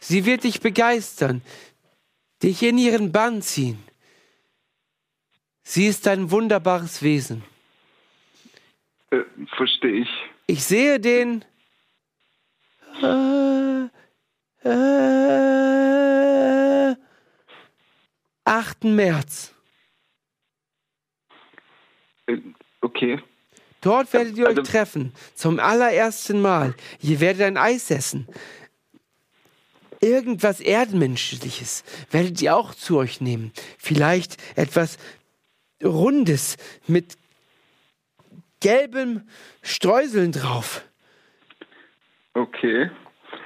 [0.00, 1.42] sie wird dich begeistern,
[2.42, 3.82] dich in ihren Bann ziehen.
[5.62, 7.44] Sie ist ein wunderbares Wesen.
[9.10, 9.20] Äh,
[9.56, 10.08] verstehe ich.
[10.46, 11.44] Ich sehe den
[13.02, 13.88] äh,
[14.68, 16.94] äh,
[18.44, 18.84] 8.
[18.84, 19.54] März.
[22.26, 22.38] Äh,
[22.80, 23.20] okay.
[23.80, 26.74] Dort werdet ihr euch Also- treffen, zum allerersten Mal.
[27.00, 28.28] Ihr werdet ein Eis essen.
[30.00, 33.52] Irgendwas Erdmenschliches werdet ihr auch zu euch nehmen.
[33.78, 34.98] Vielleicht etwas
[35.82, 37.16] Rundes mit
[38.60, 39.28] gelbem
[39.62, 40.84] Streuseln drauf.
[42.34, 42.90] Okay.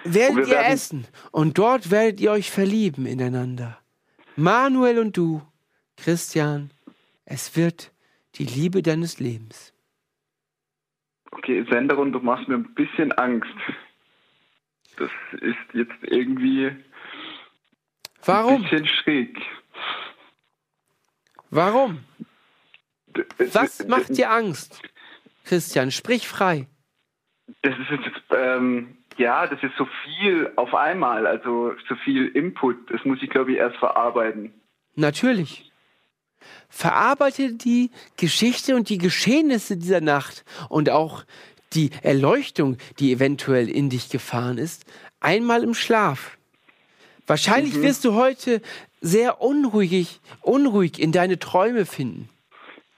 [0.04, 3.78] Werdet ihr essen und dort werdet ihr euch verlieben ineinander.
[4.36, 5.42] Manuel und du,
[5.96, 6.70] Christian,
[7.24, 7.92] es wird
[8.36, 9.72] die Liebe deines Lebens.
[11.32, 13.50] Okay, Senderin, du machst mir ein bisschen Angst.
[14.96, 16.84] Das ist jetzt irgendwie ein
[18.24, 18.62] Warum?
[18.62, 19.36] bisschen schräg.
[21.50, 22.04] Warum?
[23.08, 24.80] D- Was macht dir Angst?
[25.44, 26.66] Christian, sprich frei.
[27.62, 32.90] Das ist jetzt, ähm, ja, das ist so viel auf einmal, also so viel Input.
[32.90, 34.52] Das muss ich, glaube ich, erst verarbeiten.
[34.94, 35.70] Natürlich.
[36.68, 41.24] Verarbeite die Geschichte und die Geschehnisse dieser Nacht und auch
[41.72, 44.84] die Erleuchtung, die eventuell in dich gefahren ist,
[45.20, 46.36] einmal im Schlaf.
[47.26, 48.62] Wahrscheinlich wirst du heute
[49.00, 52.28] sehr unruhig, unruhig in deine Träume finden.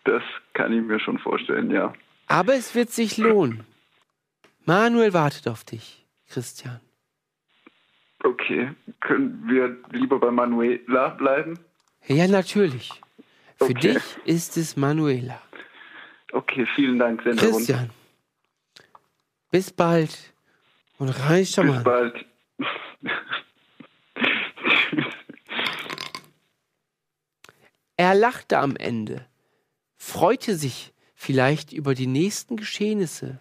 [0.05, 0.23] Das
[0.53, 1.93] kann ich mir schon vorstellen, ja.
[2.27, 3.65] Aber es wird sich lohnen.
[4.69, 6.81] Manuel wartet auf dich, Christian.
[8.23, 11.59] Okay, können wir lieber bei Manuela bleiben?
[12.07, 12.91] Ja, natürlich.
[13.57, 13.95] Für okay.
[13.95, 15.41] dich ist es Manuela.
[16.33, 17.89] Okay, vielen Dank, Sender Christian.
[19.51, 20.35] Bis bald
[20.99, 22.27] und reich Bis bald.
[27.97, 29.25] er lachte am Ende,
[29.97, 33.41] freute sich vielleicht über die nächsten Geschehnisse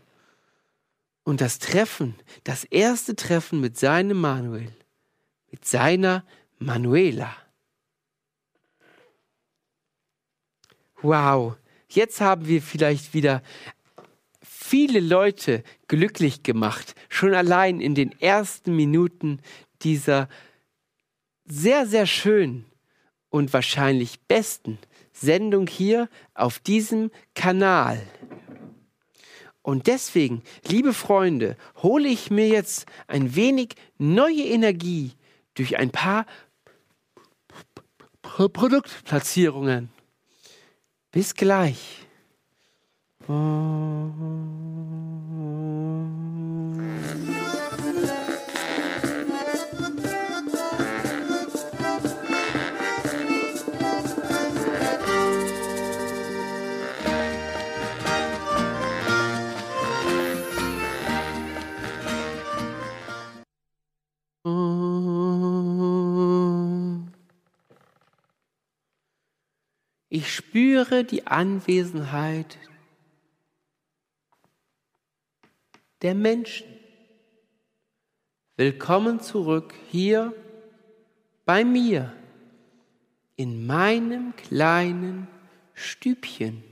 [1.28, 2.16] und das Treffen,
[2.46, 4.72] das erste Treffen mit seinem Manuel,
[5.52, 6.24] mit seiner
[6.58, 7.36] Manuela.
[11.02, 11.58] Wow,
[11.90, 13.44] jetzt haben wir vielleicht wieder
[14.42, 19.42] viele Leute glücklich gemacht, schon allein in den ersten Minuten
[19.82, 20.30] dieser
[21.44, 22.64] sehr, sehr schönen
[23.28, 24.80] und wahrscheinlich besten
[25.12, 28.02] Sendung hier auf diesem Kanal.
[29.68, 35.12] Und deswegen, liebe Freunde, hole ich mir jetzt ein wenig neue Energie
[35.56, 36.26] durch ein paar
[38.22, 39.90] Produktplatzierungen.
[41.12, 42.08] Bis gleich.
[43.20, 43.28] Ich
[70.58, 72.58] spüre die Anwesenheit
[76.02, 76.66] der Menschen.
[78.56, 80.34] Willkommen zurück hier
[81.46, 82.12] bei mir
[83.36, 85.28] in meinem kleinen
[85.76, 86.64] Stübchen.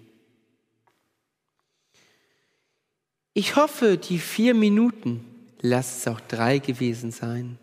[3.35, 5.27] Ich hoffe, die vier Minuten,
[5.61, 7.59] lass es auch drei gewesen sein,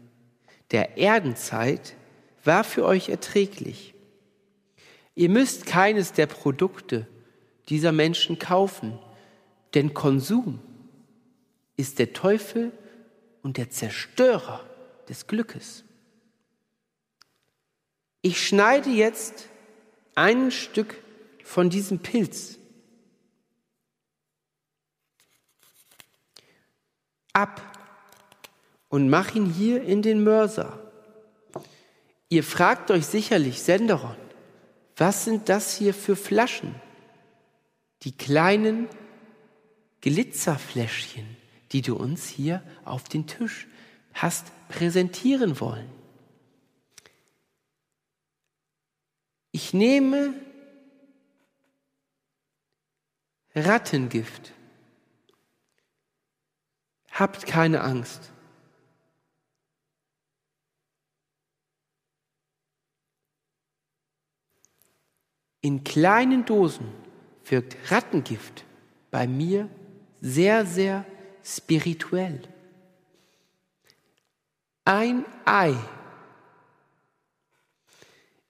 [0.70, 1.96] der Erdenzeit
[2.44, 3.92] war für euch erträglich.
[5.14, 7.06] Ihr müsst keines der Produkte
[7.68, 8.98] dieser Menschen kaufen,
[9.74, 10.60] denn Konsum
[11.76, 12.72] ist der Teufel
[13.42, 14.64] und der Zerstörer
[15.08, 15.84] des Glückes.
[18.22, 19.48] Ich schneide jetzt
[20.14, 20.94] ein Stück
[21.42, 22.58] von diesem Pilz
[27.32, 27.60] ab
[28.88, 30.78] und mache ihn hier in den Mörser.
[32.28, 34.16] Ihr fragt euch sicherlich, Senderon,
[34.96, 36.74] was sind das hier für Flaschen?
[38.02, 38.88] Die kleinen
[40.00, 41.36] Glitzerfläschchen,
[41.72, 43.68] die du uns hier auf den Tisch
[44.12, 45.90] hast präsentieren wollen.
[49.52, 50.34] Ich nehme
[53.54, 54.52] Rattengift.
[57.10, 58.32] Habt keine Angst.
[65.62, 66.86] In kleinen Dosen
[67.44, 68.64] wirkt Rattengift
[69.10, 69.68] bei mir
[70.20, 71.06] sehr, sehr
[71.44, 72.42] spirituell.
[74.84, 75.74] Ein Ei.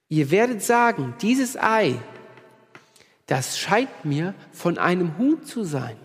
[0.09, 1.99] Ihr werdet sagen, dieses Ei,
[3.27, 5.97] das scheint mir von einem Huhn zu sein.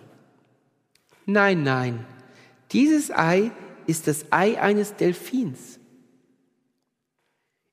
[1.24, 2.06] Nein, nein,
[2.72, 3.50] dieses Ei
[3.86, 5.78] ist das Ei eines Delfins.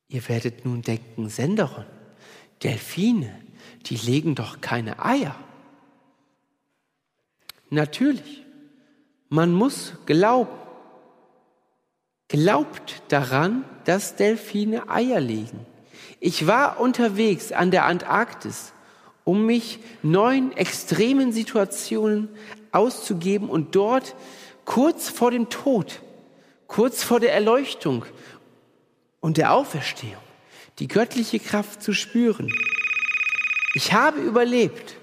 [0.07, 1.85] Ihr werdet nun denken, Senderon,
[2.63, 3.33] Delfine,
[3.85, 5.35] die legen doch keine Eier.
[7.69, 8.43] Natürlich,
[9.29, 10.55] man muss glauben.
[12.27, 15.65] Glaubt daran, dass Delfine Eier legen.
[16.19, 18.73] Ich war unterwegs an der Antarktis,
[19.23, 22.29] um mich neuen extremen Situationen
[22.71, 24.15] auszugeben und dort
[24.65, 26.01] kurz vor dem Tod,
[26.67, 28.05] kurz vor der Erleuchtung
[29.19, 30.24] und der Auferstehung
[30.79, 32.51] die göttliche Kraft zu spüren.
[33.73, 34.95] Ich habe überlebt,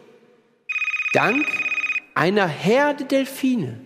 [1.13, 1.47] dank
[2.15, 3.81] einer Herde Delfine,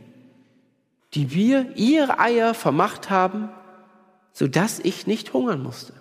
[1.14, 3.48] die mir ihre Eier vermacht haben,
[4.32, 5.92] sodass ich nicht hungern musste.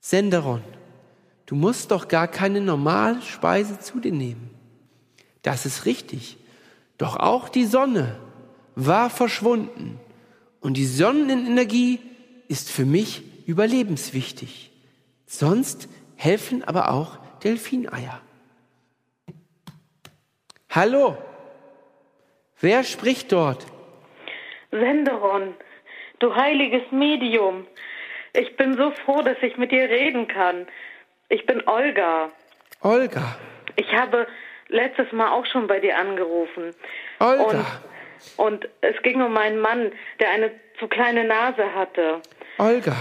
[0.00, 0.62] Senderon,
[1.46, 4.50] du musst doch gar keine normale Speise zu dir nehmen.
[5.42, 6.36] Das ist richtig.
[6.98, 8.18] Doch auch die Sonne
[8.74, 9.98] war verschwunden
[10.60, 11.98] und die Sonnenenergie
[12.48, 14.70] ist für mich überlebenswichtig.
[15.26, 18.20] Sonst helfen aber auch Delfineier.
[20.70, 21.16] Hallo,
[22.60, 23.66] wer spricht dort?
[24.70, 25.54] Senderon,
[26.20, 27.66] du heiliges Medium.
[28.32, 30.66] Ich bin so froh, dass ich mit dir reden kann.
[31.28, 32.30] Ich bin Olga.
[32.82, 33.36] Olga.
[33.76, 34.26] Ich habe
[34.68, 36.74] letztes Mal auch schon bei dir angerufen.
[37.18, 37.82] Olga.
[38.36, 42.20] Und, und es ging um meinen Mann, der eine zu kleine Nase hatte.
[42.58, 42.96] Olga.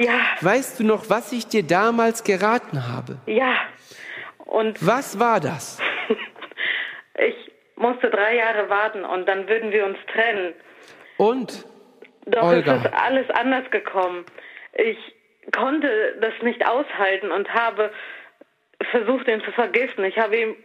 [0.00, 0.18] Ja.
[0.40, 3.18] Weißt du noch, was ich dir damals geraten habe?
[3.26, 3.54] Ja.
[4.46, 5.78] Und was war das?
[7.18, 10.54] ich musste drei Jahre warten und dann würden wir uns trennen.
[11.18, 11.66] Und?
[12.24, 12.76] Doch Olga.
[12.76, 14.24] es ist alles anders gekommen.
[14.72, 14.96] Ich
[15.52, 17.92] konnte das nicht aushalten und habe
[18.90, 20.04] versucht, ihn zu vergiften.
[20.04, 20.56] Ich habe ihm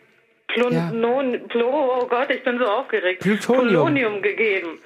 [0.48, 3.22] Plunon, Plo, oh Gott, ich bin so aufgeregt.
[3.22, 3.68] Plutonium.
[3.68, 4.80] Polonium gegeben.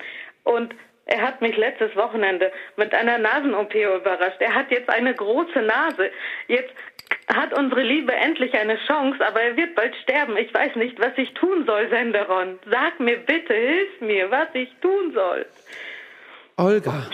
[0.43, 0.74] Und
[1.10, 4.39] er hat mich letztes Wochenende mit einer Nasen-OP überrascht.
[4.39, 6.12] Er hat jetzt eine große Nase.
[6.47, 6.74] Jetzt
[7.34, 10.38] hat unsere Liebe endlich eine Chance, aber er wird bald sterben.
[10.38, 12.60] Ich weiß nicht, was ich tun soll, Senderon.
[12.70, 15.47] Sag mir bitte, hilf mir, was ich tun soll.
[16.57, 17.07] Olga,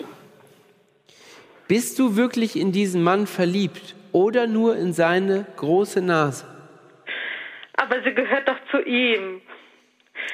[1.70, 6.46] bist du wirklich in diesen Mann verliebt oder nur in seine große Nase?
[7.78, 9.42] Aber sie gehört doch zu ihm.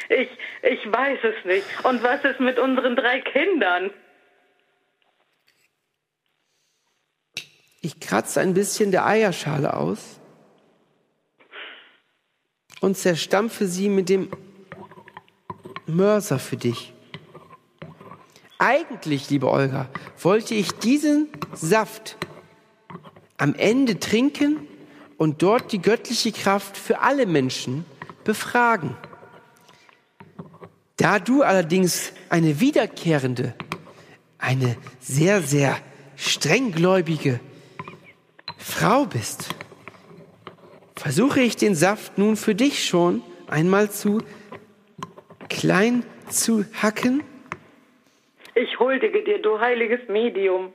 [0.10, 0.30] Ich,
[0.64, 1.66] ich weiß es nicht.
[1.84, 3.92] Und was ist mit unseren drei Kindern?
[7.82, 10.20] Ich kratze ein bisschen der Eierschale aus
[12.80, 14.30] und zerstampfe sie mit dem
[15.88, 16.94] Mörser für dich.
[18.60, 19.90] Eigentlich, liebe Olga,
[20.20, 22.18] wollte ich diesen Saft
[23.38, 24.68] am Ende trinken
[25.18, 27.86] und dort die göttliche Kraft für alle Menschen
[28.24, 28.96] befragen.
[31.02, 33.56] Da du allerdings eine wiederkehrende,
[34.38, 35.76] eine sehr, sehr
[36.16, 37.40] strenggläubige
[38.60, 39.56] Frau bist,
[40.96, 44.20] versuche ich den Saft nun für dich schon einmal zu
[45.50, 47.24] klein zu hacken.
[48.54, 50.72] Ich huldige dir, du heiliges Medium.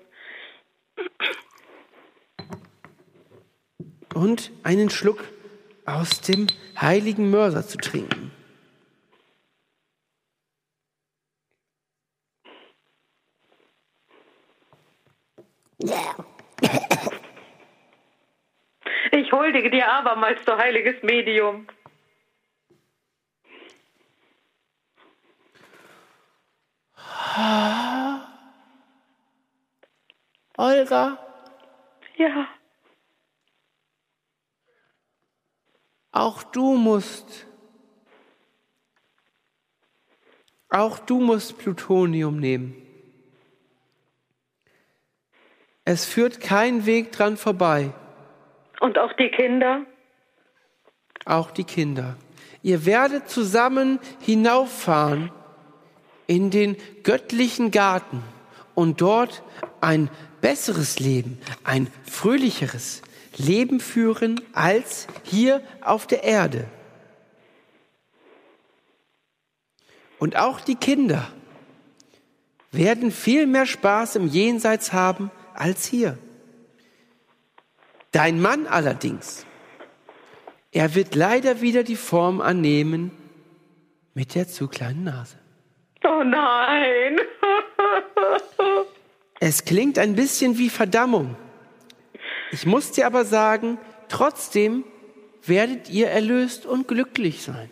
[4.15, 5.23] und einen Schluck
[5.85, 6.47] aus dem
[6.81, 8.26] heiligen Mörser zu trinken.
[19.13, 21.67] Ich huldige dir abermals, du heiliges Medium.
[30.57, 31.19] Olga,
[32.17, 32.49] Ja,
[36.13, 37.47] auch du musst,
[40.71, 42.86] auch du musst Plutonium nehmen.
[45.87, 47.93] Es führt kein Weg dran vorbei,
[48.81, 49.87] und auch die Kinder?
[51.25, 52.17] auch die Kinder.
[52.63, 55.31] Ihr werdet zusammen hinauffahren
[56.27, 58.23] in den göttlichen Garten
[58.75, 59.43] und dort
[59.81, 60.09] ein
[60.41, 63.03] besseres Leben, ein fröhlicheres
[63.37, 66.67] Leben führen als hier auf der Erde.
[70.19, 71.29] Und auch die Kinder
[72.71, 75.31] werden viel mehr Spaß im Jenseits haben
[75.61, 76.19] als hier.
[78.13, 79.47] Dein Mann allerdings,
[80.73, 83.11] er wird leider wieder die Form annehmen
[84.15, 85.39] mit der zu kleinen Nase.
[86.05, 87.19] Oh nein.
[89.39, 91.37] Es klingt ein bisschen wie Verdammung.
[92.53, 93.79] Ich muss dir aber sagen,
[94.09, 94.85] trotzdem
[95.45, 97.69] werdet ihr erlöst und glücklich sein.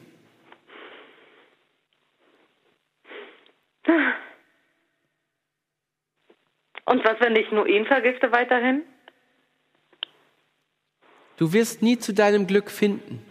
[6.86, 8.82] Und was, wenn ich nur ihn vergifte weiterhin?
[11.36, 13.24] Du wirst nie zu deinem Glück finden.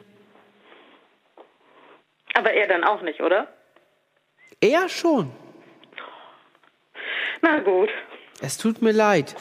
[2.34, 3.48] Aber er dann auch nicht, oder?
[4.60, 5.32] Er schon.
[7.42, 7.90] Na gut.
[8.42, 9.36] Es tut mir leid.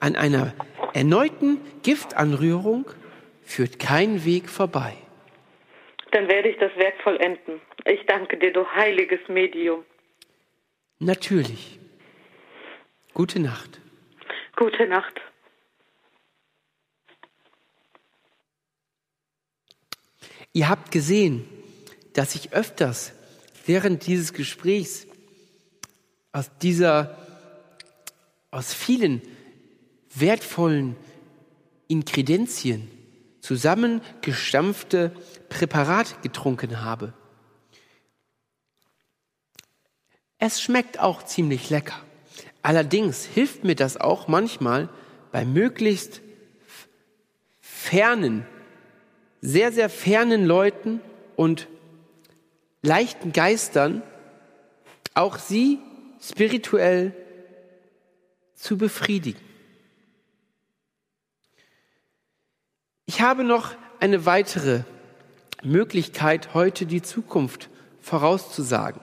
[0.00, 0.54] An einer
[0.94, 2.86] erneuten Giftanrührung
[3.44, 4.94] führt kein Weg vorbei.
[6.12, 7.60] Dann werde ich das Werk vollenden.
[7.84, 9.84] Ich danke dir, du heiliges Medium.
[10.98, 11.78] Natürlich.
[13.14, 13.80] Gute Nacht.
[14.56, 15.20] Gute Nacht.
[20.52, 21.48] Ihr habt gesehen,
[22.14, 23.12] dass ich öfters
[23.66, 25.06] während dieses Gesprächs
[26.32, 27.16] aus dieser,
[28.50, 29.22] aus vielen
[30.14, 30.96] wertvollen
[31.86, 32.90] Inkredenzien
[33.40, 35.12] zusammengestampfte
[35.48, 37.14] Präparat getrunken habe.
[40.38, 42.00] Es schmeckt auch ziemlich lecker.
[42.62, 44.88] Allerdings hilft mir das auch manchmal
[45.32, 46.20] bei möglichst
[47.60, 48.46] fernen,
[49.40, 51.00] sehr, sehr fernen Leuten
[51.36, 51.68] und
[52.82, 54.02] leichten Geistern,
[55.14, 55.78] auch sie
[56.20, 57.14] spirituell
[58.54, 59.40] zu befriedigen.
[63.06, 64.82] Ich habe noch eine weitere
[65.62, 69.00] Möglichkeit, heute die Zukunft vorauszusagen.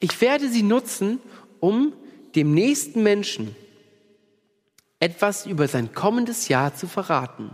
[0.00, 1.20] Ich werde sie nutzen,
[1.60, 1.92] um
[2.34, 3.54] dem nächsten Menschen
[4.98, 7.50] etwas über sein kommendes Jahr zu verraten.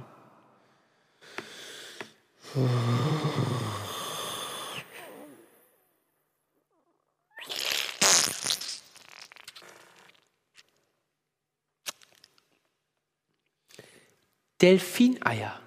[14.62, 15.65] Delfineier.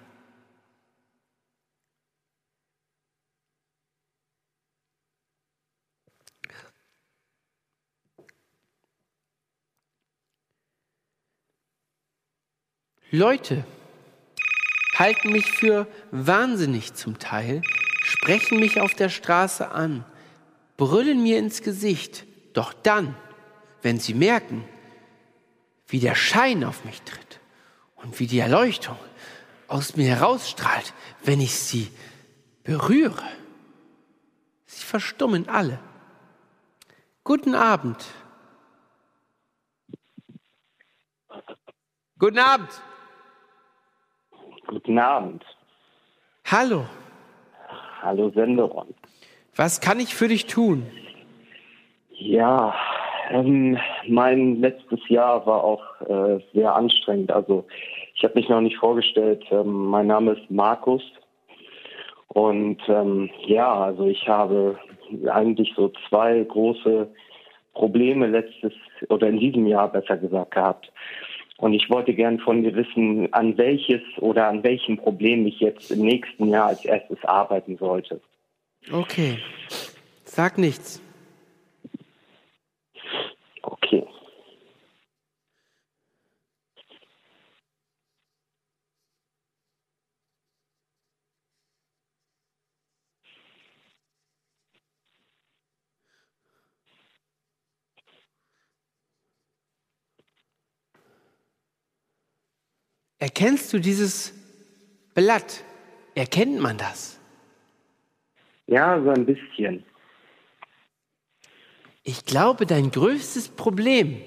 [13.10, 13.64] Leute
[14.94, 17.62] halten mich für wahnsinnig zum Teil,
[18.02, 20.04] sprechen mich auf der Straße an,
[20.76, 23.16] brüllen mir ins Gesicht, doch dann,
[23.82, 24.64] wenn sie merken,
[25.88, 27.40] wie der Schein auf mich tritt
[27.96, 28.96] und wie die Erleuchtung
[29.66, 30.94] aus mir herausstrahlt,
[31.24, 31.90] wenn ich sie
[32.62, 33.28] berühre,
[34.66, 35.80] sie verstummen alle.
[37.24, 38.04] Guten Abend.
[42.18, 42.68] Guten Abend.
[44.70, 45.44] Guten Abend.
[46.44, 46.84] Hallo.
[48.02, 48.94] Hallo Senderon.
[49.56, 50.86] Was kann ich für dich tun?
[52.10, 52.72] Ja,
[53.30, 57.32] ähm, mein letztes Jahr war auch äh, sehr anstrengend.
[57.32, 57.66] Also
[58.14, 59.44] ich habe mich noch nicht vorgestellt.
[59.50, 61.02] Ähm, mein Name ist Markus.
[62.28, 64.78] Und ähm, ja, also ich habe
[65.32, 67.08] eigentlich so zwei große
[67.74, 68.72] Probleme letztes
[69.08, 70.92] oder in diesem Jahr besser gesagt gehabt.
[71.60, 75.90] Und ich wollte gern von dir wissen, an welches oder an welchem Problem ich jetzt
[75.90, 78.20] im nächsten Jahr als erstes arbeiten sollte.
[78.90, 79.38] Okay.
[80.24, 81.02] Sag nichts.
[83.62, 84.06] Okay.
[103.40, 104.34] Erkennst du dieses
[105.14, 105.64] Blatt?
[106.14, 107.18] Erkennt man das?
[108.66, 109.82] Ja, so ein bisschen.
[112.02, 114.20] Ich glaube, dein größtes Problem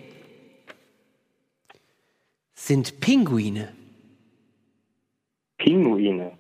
[2.56, 3.76] sind Pinguine.
[5.60, 6.36] Pinguine.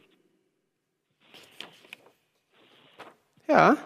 [3.47, 3.78] Ja,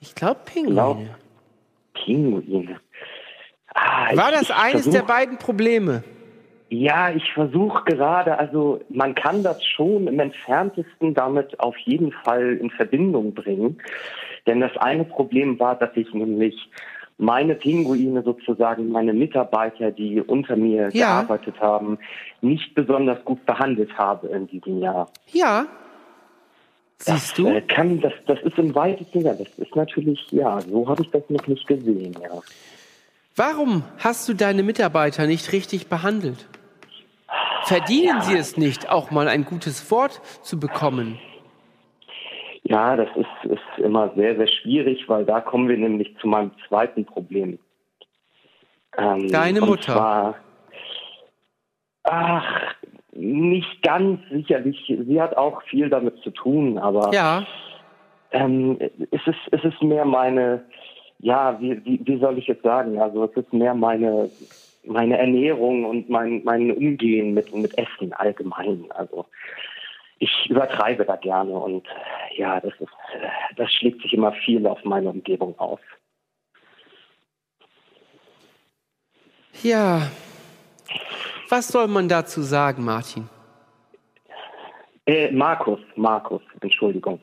[0.00, 0.74] ich glaube Pinguine.
[0.74, 2.80] Glaub- Pinguine.
[3.74, 6.02] Ah, War das eines der beiden Probleme?
[6.68, 12.54] Ja, ich versuche gerade, also man kann das schon im entferntesten damit auf jeden Fall
[12.60, 13.78] in Verbindung bringen.
[14.46, 16.68] Denn das eine Problem war, dass ich nämlich
[17.18, 21.22] meine Pinguine sozusagen, meine Mitarbeiter, die unter mir Ja.
[21.22, 21.98] gearbeitet haben,
[22.42, 25.08] nicht besonders gut behandelt habe in diesem Jahr.
[25.32, 25.66] Ja.
[26.98, 27.46] Siehst du?
[27.46, 31.10] Äh, kann, das, das ist im weitesten Sinne, das ist natürlich, ja, so habe ich
[31.10, 32.40] das noch nicht gesehen, ja.
[33.36, 36.46] Warum hast du deine Mitarbeiter nicht richtig behandelt?
[37.66, 41.18] Verdienen sie es nicht, auch mal ein gutes Wort zu bekommen?
[42.62, 46.50] Ja, das ist, ist immer sehr, sehr schwierig, weil da kommen wir nämlich zu meinem
[46.68, 47.58] zweiten Problem.
[48.96, 49.92] Ähm, Deine Mutter.
[49.92, 50.34] Zwar,
[52.04, 52.74] ach,
[53.12, 54.78] nicht ganz sicherlich.
[54.86, 57.44] Sie hat auch viel damit zu tun, aber Ja,
[58.32, 58.78] ähm,
[59.10, 60.64] es, ist, es ist mehr meine,
[61.18, 63.00] ja, wie, wie, wie soll ich jetzt sagen?
[63.00, 64.30] Also es ist mehr meine,
[64.86, 68.86] meine Ernährung und mein, mein Umgehen mit, mit Essen allgemein.
[68.90, 69.26] Also
[70.18, 71.86] ich übertreibe da gerne und
[72.36, 72.92] ja, das ist,
[73.56, 75.80] das schlägt sich immer viel auf meine Umgebung aus.
[79.62, 80.10] ja.
[81.48, 83.28] Was soll man dazu sagen, Martin?
[85.06, 87.20] Äh, Markus, Markus, Entschuldigung,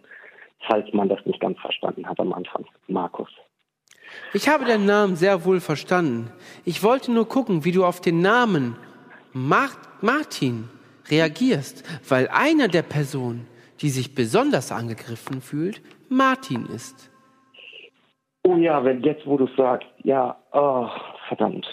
[0.68, 2.66] falls man das nicht ganz verstanden hat am Anfang.
[2.88, 3.30] Markus.
[4.34, 6.32] Ich habe deinen Namen sehr wohl verstanden.
[6.66, 8.76] Ich wollte nur gucken, wie du auf den Namen
[9.32, 9.70] Mar
[10.01, 10.70] Martin
[11.09, 13.47] reagierst, weil einer der Personen,
[13.82, 17.09] die sich besonders angegriffen fühlt, Martin ist.
[18.43, 20.89] Oh ja, wenn jetzt, wo du sagst, ja, oh,
[21.28, 21.66] verdammt.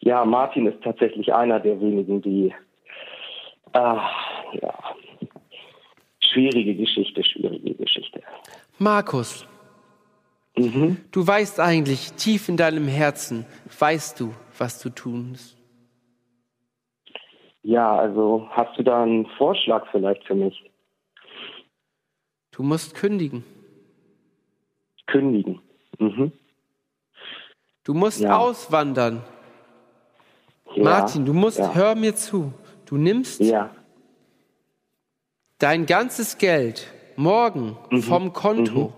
[0.00, 2.52] Ja, Martin ist tatsächlich einer der wenigen, die,
[3.72, 4.10] ah,
[4.60, 4.74] ja,
[6.20, 8.20] schwierige Geschichte, schwierige Geschichte.
[8.78, 9.46] Markus,
[10.56, 10.98] Mhm.
[11.10, 13.44] du weißt eigentlich tief in deinem Herzen,
[13.78, 15.56] weißt du, was du tust.
[17.62, 20.70] Ja, also hast du da einen Vorschlag vielleicht für mich?
[22.52, 23.42] Du musst kündigen.
[25.06, 25.60] Kündigen.
[25.98, 26.30] Mhm.
[27.82, 28.36] Du musst Ja.
[28.38, 29.22] auswandern.
[30.74, 31.74] Ja, Martin, du musst, ja.
[31.74, 32.52] hör mir zu.
[32.86, 33.70] Du nimmst Ja,
[35.58, 36.86] dein ganzes Geld
[37.16, 38.02] morgen Mhm.
[38.02, 38.92] vom Konto.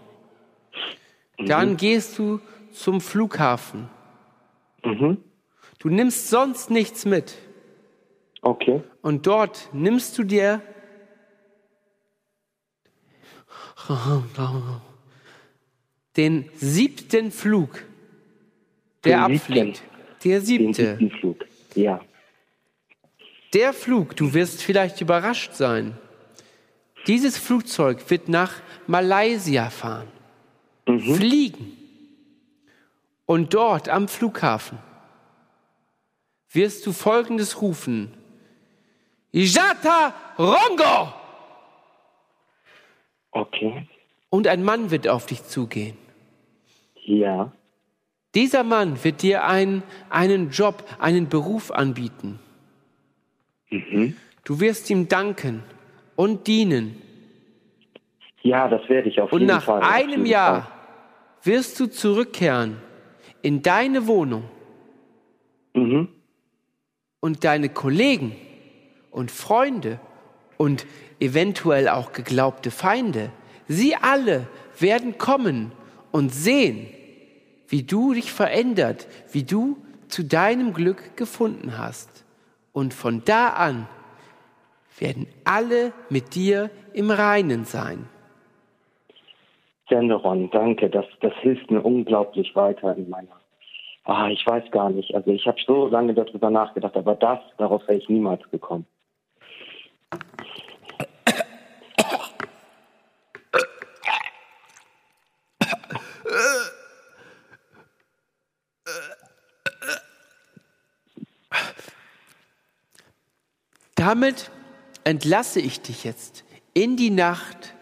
[1.38, 2.40] Dann gehst du
[2.72, 3.88] zum Flughafen.
[4.84, 5.18] mhm.
[5.78, 7.34] Du nimmst sonst nichts mit.
[8.42, 8.82] okay.
[9.02, 10.62] Und dort nimmst du dir
[16.16, 17.84] den siebten Flug,
[19.04, 19.52] der Den siebten.
[19.52, 19.82] abfliegt.
[20.24, 20.96] Der Den siebte.
[20.98, 21.44] siebten Flug.
[21.74, 22.00] Ja.
[23.52, 25.96] Der Flug, du wirst vielleicht überrascht sein.
[27.06, 28.52] Dieses Flugzeug wird nach
[28.86, 30.08] Malaysia fahren,
[30.86, 31.76] fliegen.
[33.26, 34.78] Und dort am Flughafen
[36.50, 38.12] wirst du Folgendes rufen.
[39.32, 41.12] Ijata Rongo!
[43.32, 43.86] Okay.
[44.30, 45.96] Und ein Mann wird auf dich zugehen.
[47.04, 47.52] Ja.
[48.34, 52.38] Dieser Mann wird dir einen, einen Job, einen Beruf anbieten.
[54.44, 55.62] Du wirst ihm danken
[56.14, 57.02] und dienen.
[58.42, 59.80] Ja, das werde ich auf Und jeden nach Fall.
[59.82, 60.70] auf einem jeden Jahr.
[61.46, 62.76] Wirst du zurückkehren
[63.42, 64.44] in deine Wohnung
[65.74, 66.08] Mhm.
[67.20, 68.34] und deine Kollegen
[69.10, 70.00] und Freunde
[70.56, 70.86] und
[71.20, 73.30] eventuell auch geglaubte Feinde,
[73.68, 74.46] sie alle
[74.78, 75.72] werden kommen
[76.12, 76.88] und sehen,
[77.68, 79.76] wie du dich verändert, wie du
[80.08, 82.24] zu deinem Glück gefunden hast.
[82.72, 83.88] Und von da an
[84.98, 88.08] werden alle mit dir im Reinen sein.
[89.88, 90.90] Senderon, danke.
[90.90, 93.40] Das, das hilft mir unglaublich weiter in meiner.
[94.04, 95.14] Ah, ich weiß gar nicht.
[95.14, 98.86] Also ich habe so lange darüber nachgedacht, aber das, darauf wäre ich niemals gekommen.
[113.96, 114.52] Damit
[115.02, 117.74] entlasse ich dich jetzt in die Nacht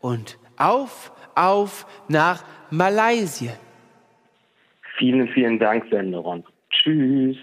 [0.00, 3.52] und auf, auf nach Malaysia.
[4.96, 6.44] Vielen, vielen Dank, Senderon.
[6.70, 7.36] Tschüss.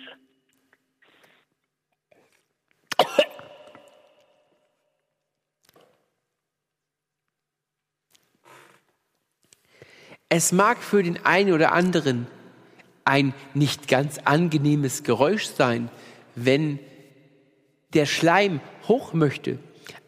[10.27, 12.27] Es mag für den einen oder anderen
[13.05, 15.89] ein nicht ganz angenehmes Geräusch sein,
[16.35, 16.79] wenn
[17.93, 19.59] der Schleim hoch möchte,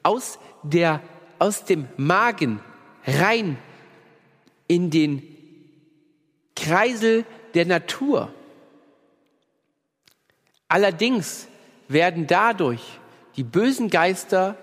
[0.04, 1.02] aus, der,
[1.40, 2.60] aus dem Magen
[3.06, 3.58] rein
[4.68, 5.24] in den
[6.56, 8.34] Kreisel der Natur.
[10.68, 11.48] Allerdings
[11.88, 13.00] werden dadurch
[13.36, 14.58] die bösen Geister,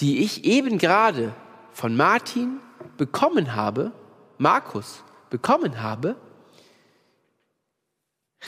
[0.00, 1.34] die ich eben gerade
[1.72, 2.60] von Martin
[2.96, 3.92] bekommen habe,
[4.38, 6.16] Markus bekommen habe,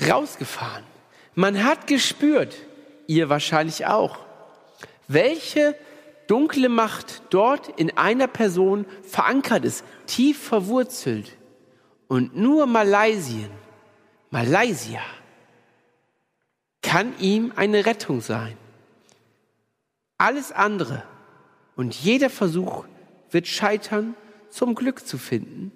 [0.09, 0.85] rausgefahren.
[1.35, 2.57] Man hat gespürt,
[3.07, 4.19] ihr wahrscheinlich auch,
[5.07, 5.75] welche
[6.29, 11.37] dunkle Macht dort in einer Person verankert ist, tief verwurzelt.
[12.07, 13.51] Und nur Malaysien,
[14.31, 15.03] Malaysia,
[16.83, 18.57] kann ihm eine Rettung sein.
[20.17, 21.03] Alles andere
[21.77, 22.85] und jeder Versuch
[23.31, 24.15] wird scheitern,
[24.51, 25.73] zum Glück zu finden,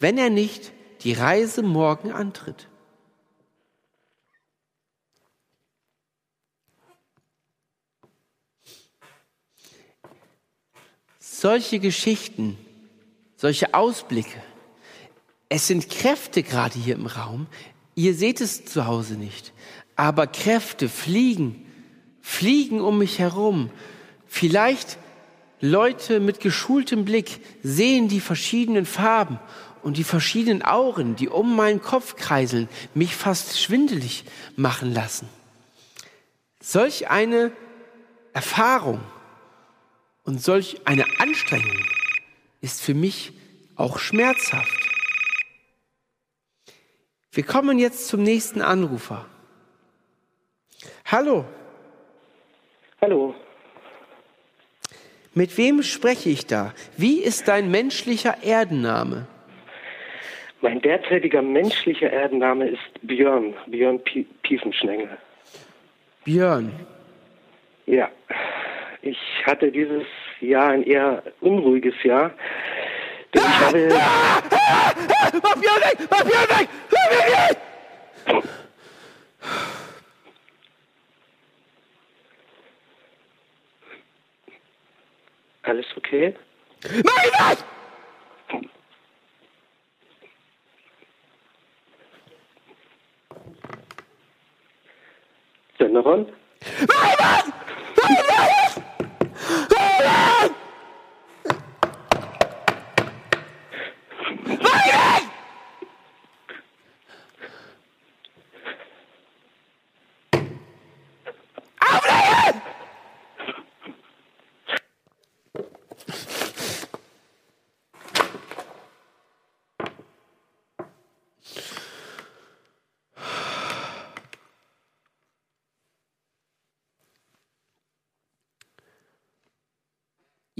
[0.00, 0.72] wenn er nicht
[1.02, 2.68] die Reise morgen antritt.
[11.40, 12.58] Solche Geschichten,
[13.34, 14.42] solche Ausblicke,
[15.48, 17.46] es sind Kräfte gerade hier im Raum.
[17.94, 19.54] Ihr seht es zu Hause nicht,
[19.96, 21.64] aber Kräfte fliegen,
[22.20, 23.70] fliegen um mich herum.
[24.26, 24.98] Vielleicht
[25.62, 29.40] Leute mit geschultem Blick sehen die verschiedenen Farben
[29.82, 34.24] und die verschiedenen Auren, die um meinen Kopf kreiseln, mich fast schwindelig
[34.56, 35.26] machen lassen.
[36.60, 37.50] Solch eine
[38.34, 39.00] Erfahrung
[40.24, 41.84] und solch eine Anstrengung
[42.62, 43.32] ist für mich
[43.76, 44.88] auch schmerzhaft.
[47.32, 49.26] Wir kommen jetzt zum nächsten Anrufer.
[51.04, 51.44] Hallo,
[53.02, 53.34] Hallo,
[55.34, 56.74] mit wem spreche ich da?
[56.96, 59.26] Wie ist dein menschlicher Erdenname?
[60.62, 65.18] mein derzeitiger menschlicher Erdenname ist Björn, Björn Pie Piefenschnengel.
[66.24, 66.72] Björn.
[67.86, 68.10] Ja,
[69.02, 70.04] ich hatte dieses
[70.40, 72.30] Jahr ein eher unruhiges Jahr.
[73.34, 73.88] Denn ich habe,
[75.42, 76.08] Mach Björn weg!
[76.10, 76.68] Mach Björn weg!
[76.90, 77.58] Mich weg!
[85.70, 86.34] alles okay?
[86.84, 87.58] Ihn weg!
[95.78, 96.26] Senderon?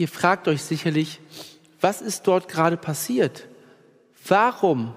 [0.01, 1.20] Ihr fragt euch sicherlich,
[1.78, 3.46] was ist dort gerade passiert?
[4.26, 4.94] Warum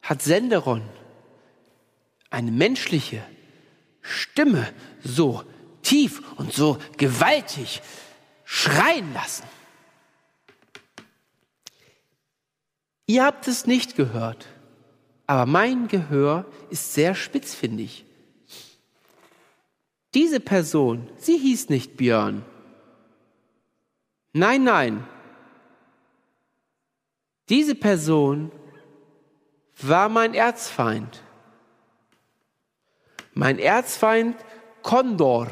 [0.00, 0.82] hat Senderon
[2.30, 3.20] eine menschliche
[4.00, 4.72] Stimme
[5.02, 5.42] so
[5.82, 7.82] tief und so gewaltig
[8.44, 9.42] schreien lassen?
[13.06, 14.46] Ihr habt es nicht gehört,
[15.26, 18.04] aber mein Gehör ist sehr spitzfindig.
[20.14, 22.44] Diese Person, sie hieß nicht Björn.
[24.32, 25.06] Nein, nein.
[27.48, 28.52] Diese Person
[29.82, 31.22] war mein Erzfeind.
[33.34, 34.36] Mein Erzfeind
[34.82, 35.48] Kondor.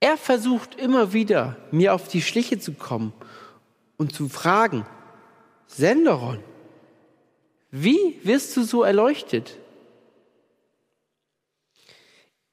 [0.00, 3.14] Er versucht immer wieder, mir auf die Schliche zu kommen
[3.96, 4.86] und zu fragen,
[5.66, 6.42] Senderon,
[7.70, 9.58] wie wirst du so erleuchtet?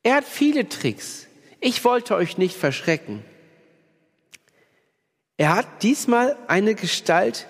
[0.01, 1.27] Er hat viele Tricks.
[1.61, 3.23] Ich wollte euch nicht verschrecken.
[5.37, 7.47] Er hat diesmal eine Gestalt,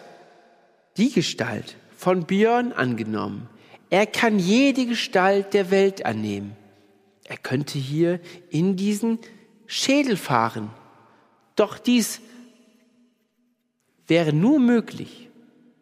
[0.98, 3.50] die Gestalt von Björn angenommen.
[3.90, 6.56] Er kann jede Gestalt der Welt annehmen.
[7.24, 9.20] Er könnte hier in diesen
[9.66, 10.70] Schädel fahren.
[11.56, 12.20] Doch dies
[14.08, 15.30] wäre nur möglich,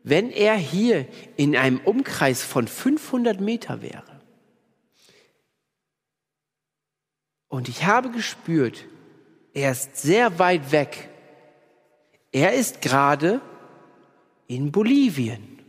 [0.03, 4.08] wenn er hier in einem Umkreis von 500 Meter wäre.
[7.49, 8.85] Und ich habe gespürt,
[9.53, 11.09] er ist sehr weit weg.
[12.31, 13.41] Er ist gerade
[14.47, 15.59] in Bolivien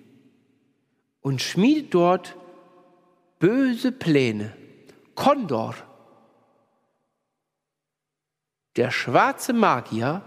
[1.23, 2.37] und schmiedet dort
[3.39, 4.55] böse Pläne.
[5.15, 5.75] Kondor,
[8.77, 10.23] der schwarze Magier,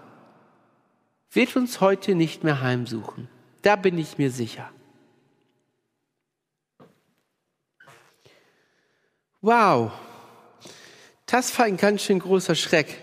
[1.31, 3.27] wird uns heute nicht mehr heimsuchen.
[3.61, 4.69] Da bin ich mir sicher.
[9.41, 9.91] Wow,
[11.33, 12.95] das war ein ganz schön großer Schreck.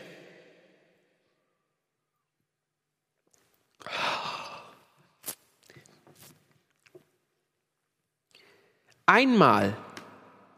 [9.04, 9.76] Einmal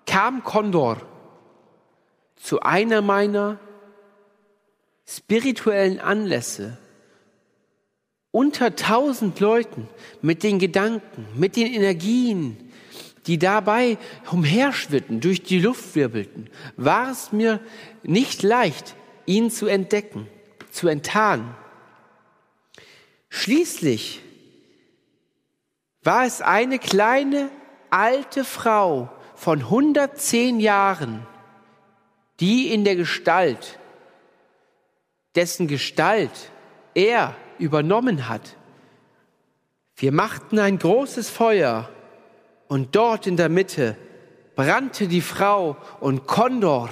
[0.05, 1.01] kam Kondor
[2.37, 3.59] zu einer meiner
[5.07, 6.77] spirituellen Anlässe
[8.33, 9.89] unter tausend Leuten
[10.21, 12.72] mit den Gedanken, mit den Energien,
[13.27, 13.99] die dabei
[14.31, 17.61] umherschwirrten, durch die Luft wirbelten, war es mir
[18.03, 18.97] nicht leicht,
[19.27, 20.27] ihn zu entdecken,
[20.71, 21.55] zu enttarnen.
[23.29, 24.23] Schließlich
[26.03, 27.51] war es eine kleine
[27.91, 31.27] alte Frau von 110 Jahren,
[32.41, 33.79] die in der Gestalt,
[35.35, 36.51] dessen Gestalt
[36.95, 38.57] er übernommen hat.
[39.97, 41.89] Wir machten ein großes Feuer
[42.73, 43.99] und dort in der Mitte
[44.57, 46.89] brannte die Frau und Kondor,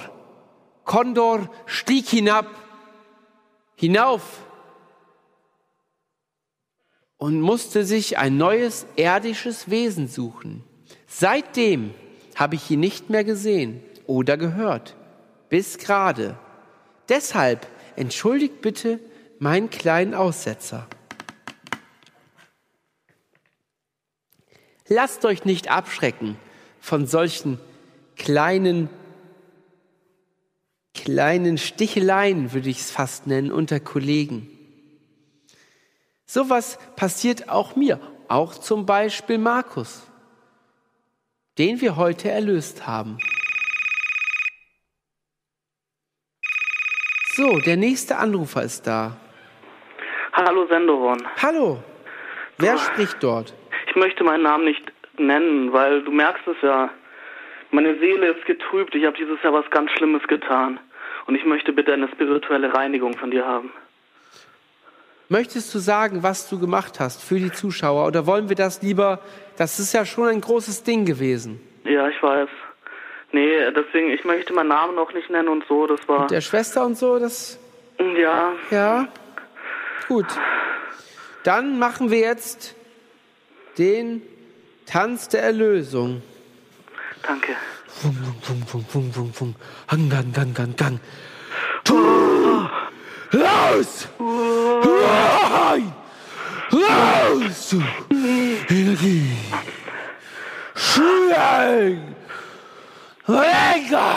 [0.83, 2.45] Kondor stieg hinab,
[3.73, 4.45] hinauf
[7.17, 10.63] und musste sich ein neues irdisches Wesen suchen.
[11.07, 11.95] Seitdem
[12.35, 14.95] habe ich ihn nicht mehr gesehen oder gehört,
[15.49, 16.37] bis gerade.
[17.09, 17.65] Deshalb
[17.95, 18.99] entschuldigt bitte
[19.39, 20.85] meinen kleinen Aussetzer.
[24.93, 26.37] Lasst euch nicht abschrecken
[26.81, 27.61] von solchen
[28.17, 28.89] kleinen,
[30.93, 34.49] kleinen Sticheleien, würde ich es fast nennen, unter Kollegen.
[36.25, 40.05] Sowas passiert auch mir, auch zum Beispiel Markus,
[41.57, 43.17] den wir heute erlöst haben.
[47.33, 49.15] So, der nächste Anrufer ist da.
[50.33, 51.25] Hallo Sendoron.
[51.41, 51.81] Hallo.
[52.57, 53.53] Wer spricht dort?
[53.91, 56.89] Ich möchte meinen Namen nicht nennen, weil du merkst es ja.
[57.71, 58.95] Meine Seele ist getrübt.
[58.95, 60.79] Ich habe dieses Jahr was ganz Schlimmes getan.
[61.27, 63.73] Und ich möchte bitte eine spirituelle Reinigung von dir haben.
[65.27, 68.07] Möchtest du sagen, was du gemacht hast für die Zuschauer?
[68.07, 69.19] Oder wollen wir das lieber?
[69.57, 71.59] Das ist ja schon ein großes Ding gewesen.
[71.83, 72.47] Ja, ich weiß.
[73.33, 75.85] Nee, deswegen, ich möchte meinen Namen noch nicht nennen und so.
[75.85, 76.21] Das war.
[76.21, 77.59] Mit der Schwester und so, das.
[77.99, 78.53] Ja.
[78.69, 79.09] Ja.
[80.07, 80.27] Gut.
[81.43, 82.75] Dann machen wir jetzt
[83.77, 84.21] den
[84.85, 86.21] Tanz der Erlösung.
[87.23, 87.55] Danke.
[87.87, 89.55] Fung, fung, fung, fung, fung, fung.
[89.87, 90.99] Hang, gang, gang, gang, gang.
[93.31, 94.07] Raus!
[94.19, 95.93] Rein!
[96.71, 97.75] Raus!
[98.69, 99.37] Energie!
[100.75, 102.15] Schwing!
[103.27, 104.07] Venga!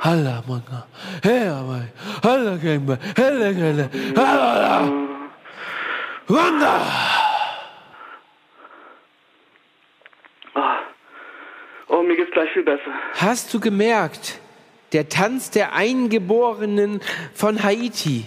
[0.00, 0.86] Alla manga,
[1.22, 5.17] hea mai, alla gemba, helle gelle, alla
[6.28, 6.86] Wanda!
[10.54, 10.60] Oh.
[11.88, 12.92] oh, mir geht's gleich viel besser.
[13.14, 14.40] Hast du gemerkt,
[14.92, 17.00] Der Tanz der Eingeborenen
[17.34, 18.24] von Haiti.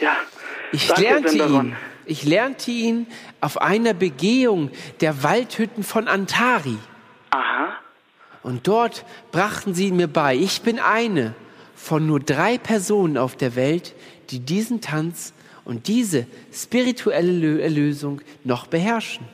[0.00, 0.16] Ja,
[0.72, 1.76] Ich lernte ihn.
[2.06, 3.06] Ich lernte ihn
[3.40, 6.78] auf einer Begehung der Waldhütten von Antari.
[7.30, 7.74] Aha.
[8.42, 11.34] Und dort brachten sie mir bei, ich bin eine
[11.74, 13.94] von nur drei Personen auf der Welt,
[14.30, 15.34] die diesen Tanz
[15.66, 19.26] und diese spirituelle Lö- Erlösung noch beherrschen.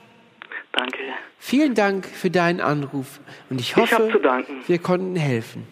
[0.72, 0.99] Danke.
[1.39, 3.20] Vielen Dank für deinen Anruf
[3.51, 4.62] und ich Ich hoffe, zu danken.
[4.66, 5.66] wir konnten helfen.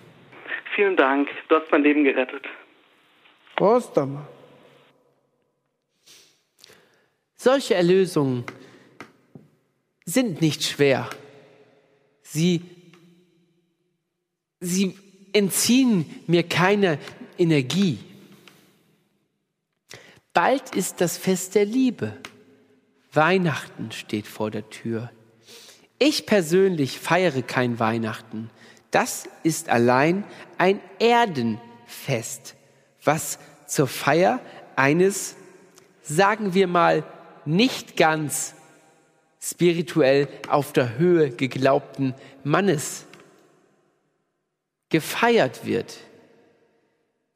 [0.76, 1.28] Vielen Dank.
[1.48, 2.44] Du hast mein Leben gerettet.
[3.56, 3.98] Prost.
[7.36, 8.44] Solche Erlösungen
[10.04, 11.08] sind nicht schwer.
[12.22, 12.62] Sie,
[14.60, 14.96] sie
[15.32, 16.98] entziehen mir keine
[17.38, 17.98] Energie.
[20.32, 22.16] Bald ist das Fest der Liebe.
[23.12, 25.10] Weihnachten steht vor der Tür.
[25.98, 28.50] Ich persönlich feiere kein Weihnachten.
[28.90, 30.24] Das ist allein
[30.56, 32.54] ein Erdenfest,
[33.04, 34.40] was zur Feier
[34.76, 35.34] eines,
[36.02, 37.04] sagen wir mal,
[37.44, 38.54] nicht ganz
[39.40, 42.14] spirituell auf der Höhe geglaubten
[42.44, 43.06] Mannes
[44.90, 45.98] gefeiert wird.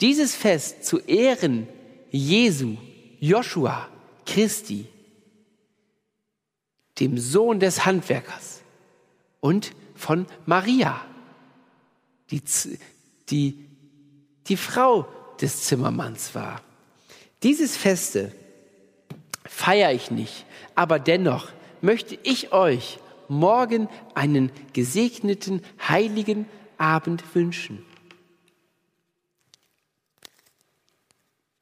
[0.00, 1.68] Dieses Fest zu Ehren
[2.14, 2.76] Jesu,
[3.18, 3.88] Joshua,
[4.24, 4.86] Christi,
[7.00, 8.62] dem Sohn des Handwerkers
[9.40, 11.04] und von Maria,
[12.30, 12.40] die,
[13.30, 13.68] die,
[14.46, 15.08] die Frau
[15.40, 16.62] des Zimmermanns war.
[17.42, 18.30] Dieses Feste
[19.44, 20.46] feiere ich nicht,
[20.76, 21.48] aber dennoch
[21.80, 26.46] möchte ich euch morgen einen gesegneten, heiligen
[26.78, 27.84] Abend wünschen.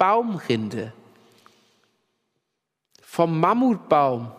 [0.03, 0.93] Baumrinde
[3.03, 4.33] vom Mammutbaum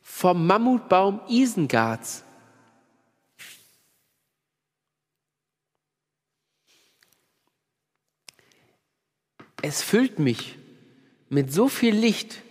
[0.00, 2.22] vom Mammutbaum Isengarts.
[9.60, 10.56] Es füllt mich
[11.28, 12.44] mit so viel Licht,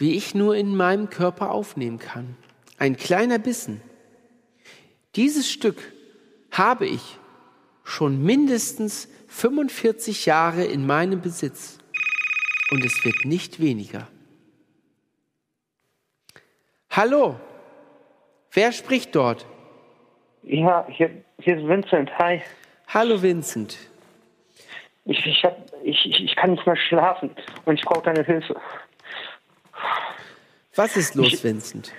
[0.00, 2.36] wie ich nur in meinem Körper aufnehmen kann.
[2.78, 3.82] Ein kleiner Bissen.
[5.14, 5.92] Dieses Stück
[6.50, 7.18] habe ich
[7.84, 11.78] schon mindestens 45 Jahre in meinem Besitz
[12.70, 14.08] und es wird nicht weniger.
[16.88, 17.38] Hallo,
[18.52, 19.44] wer spricht dort?
[20.42, 21.10] Ja, hier,
[21.42, 22.10] hier ist Vincent.
[22.18, 22.40] Hi.
[22.88, 23.76] Hallo Vincent.
[25.04, 27.30] Ich, ich, hab, ich, ich, ich kann nicht mehr schlafen
[27.66, 28.58] und ich brauche deine Hilfe.
[30.74, 31.92] Was ist los, Ich- Vincent?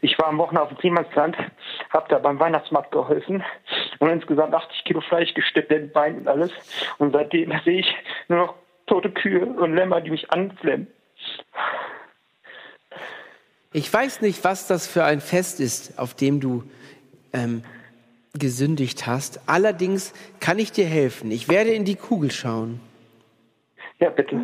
[0.00, 1.36] Ich war am Wochenende auf dem Niemandsland,
[1.90, 3.42] hab da beim Weihnachtsmarkt geholfen
[3.98, 6.52] und insgesamt 80 Kilo Fleisch gesteckt, den Bein und alles.
[6.98, 7.94] Und seitdem sehe ich
[8.28, 8.54] nur noch
[8.86, 10.86] tote Kühe und Lämmer, die mich anflemmen.
[13.72, 16.62] Ich weiß nicht, was das für ein Fest ist, auf dem du
[17.32, 17.64] ähm,
[18.34, 19.40] gesündigt hast.
[19.48, 21.32] Allerdings kann ich dir helfen.
[21.32, 22.80] Ich werde in die Kugel schauen.
[23.98, 24.40] Ja, bitte.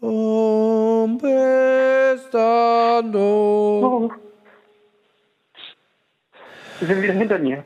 [0.00, 0.88] Oh.
[6.80, 7.64] Sie sind wieder hinter mir.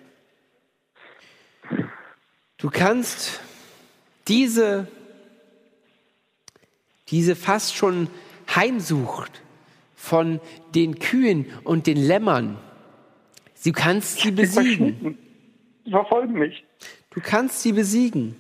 [2.57, 3.41] Du kannst
[4.29, 4.87] diese,
[7.09, 8.09] diese fast schon
[8.55, 9.43] Heimsucht
[9.95, 10.41] von
[10.75, 12.57] den Kühen und den Lämmern,
[13.65, 15.19] du kannst sie besiegen.
[15.85, 16.65] Sie verfolgen mich.
[17.11, 18.37] Du kannst sie besiegen.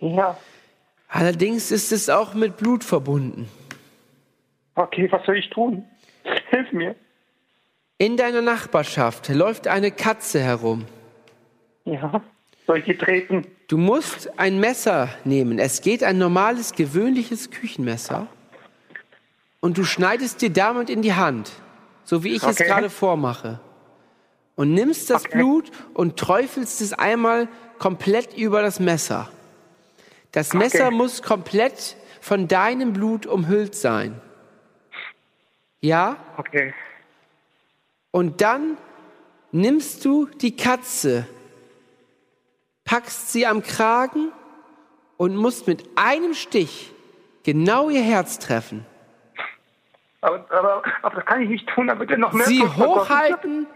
[0.00, 0.38] Ja.
[1.08, 3.48] Allerdings ist es auch mit Blut verbunden.
[4.74, 5.84] Okay, was soll ich tun?
[6.50, 6.94] Hilf mir.
[7.98, 10.84] In deiner Nachbarschaft läuft eine Katze herum.
[11.84, 12.20] Ja.
[12.66, 13.46] Soll ich die treten?
[13.68, 15.58] Du musst ein Messer nehmen.
[15.58, 18.26] Es geht ein normales, gewöhnliches Küchenmesser.
[19.60, 21.52] Und du schneidest dir damit in die Hand,
[22.04, 22.66] so wie ich es Okay.
[22.66, 23.60] gerade vormache.
[24.56, 25.38] Und nimmst das Okay.
[25.38, 27.48] Blut und träufelst es einmal
[27.78, 29.30] komplett über das Messer.
[30.32, 34.20] Das Messer muss komplett von deinem Blut umhüllt sein.
[35.80, 36.16] Ja?
[36.36, 36.74] Okay.
[38.10, 38.76] Und dann
[39.52, 41.26] nimmst du die Katze,
[42.84, 44.32] packst sie am Kragen
[45.16, 46.92] und musst mit einem Stich
[47.44, 48.84] genau ihr Herz treffen.
[50.20, 53.66] Aber, aber, aber das kann ich nicht tun, damit er noch mehr Sie hochhalten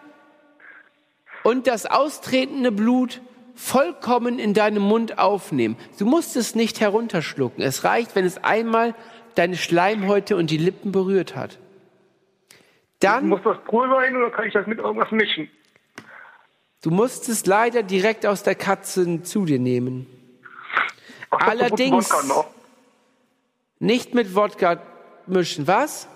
[1.42, 3.20] und das austretende Blut
[3.60, 5.76] vollkommen in deinem Mund aufnehmen.
[5.98, 7.62] Du musst es nicht herunterschlucken.
[7.62, 8.94] Es reicht, wenn es einmal
[9.34, 11.58] deine Schleimhäute und die Lippen berührt hat.
[13.00, 15.48] Dann Muss das Pulver hin oder kann ich das mit irgendwas mischen?
[16.82, 20.06] Du musst es leider direkt aus der Katze zu dir nehmen.
[21.28, 22.10] Ach, Allerdings
[23.78, 24.82] nicht mit Wodka
[25.26, 26.08] mischen, was?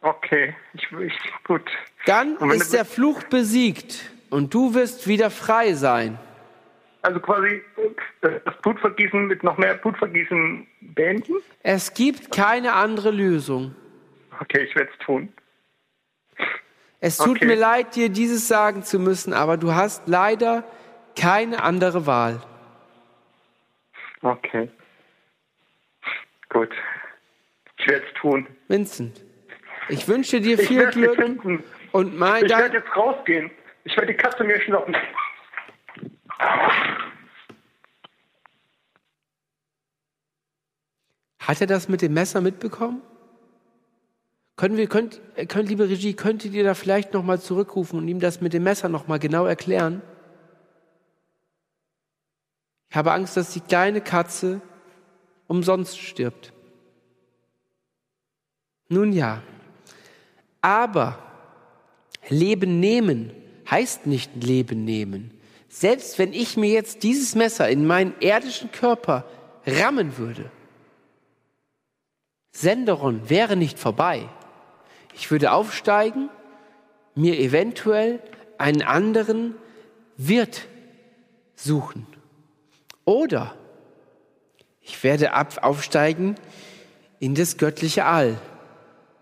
[0.00, 1.14] Okay, ich, ich
[1.44, 1.62] gut.
[2.06, 6.18] Dann ist der Fluch besiegt und du wirst wieder frei sein.
[7.02, 7.62] Also quasi
[8.20, 11.34] das Blutvergießen mit noch mehr Blutvergießen beenden?
[11.62, 13.74] Es gibt keine andere Lösung.
[14.40, 15.32] Okay, ich werde es tun.
[17.00, 17.46] Es tut Okay.
[17.46, 20.62] mir leid, dir dieses sagen zu müssen, aber du hast leider
[21.18, 22.40] keine andere Wahl.
[24.22, 24.70] Okay.
[26.48, 26.70] Gut.
[27.78, 28.46] Ich werde es tun.
[28.68, 29.20] Vincent,
[29.88, 31.18] ich wünsche dir viel Glück
[31.90, 33.50] und mein Ich werde jetzt rausgehen.
[33.82, 34.96] Ich werde die Katze mir schnappen.
[41.40, 43.02] Hat er das mit dem Messer mitbekommen?
[44.56, 48.40] Können wir, könnt, könnt, liebe Regie, könntet ihr da vielleicht nochmal zurückrufen und ihm das
[48.40, 50.02] mit dem Messer nochmal genau erklären?
[52.90, 54.60] Ich habe Angst, dass die kleine Katze
[55.48, 56.52] umsonst stirbt.
[58.88, 59.42] Nun ja,
[60.60, 61.18] aber
[62.28, 63.32] Leben nehmen
[63.70, 65.30] heißt nicht Leben nehmen.
[65.74, 69.24] Selbst wenn ich mir jetzt dieses Messer in meinen irdischen Körper
[69.66, 70.50] rammen würde,
[72.50, 74.28] Senderon wäre nicht vorbei.
[75.14, 76.28] Ich würde aufsteigen,
[77.14, 78.20] mir eventuell
[78.58, 79.54] einen anderen
[80.18, 80.68] Wirt
[81.54, 82.06] suchen.
[83.06, 83.54] Oder
[84.82, 86.34] ich werde aufsteigen
[87.18, 88.38] in das göttliche All,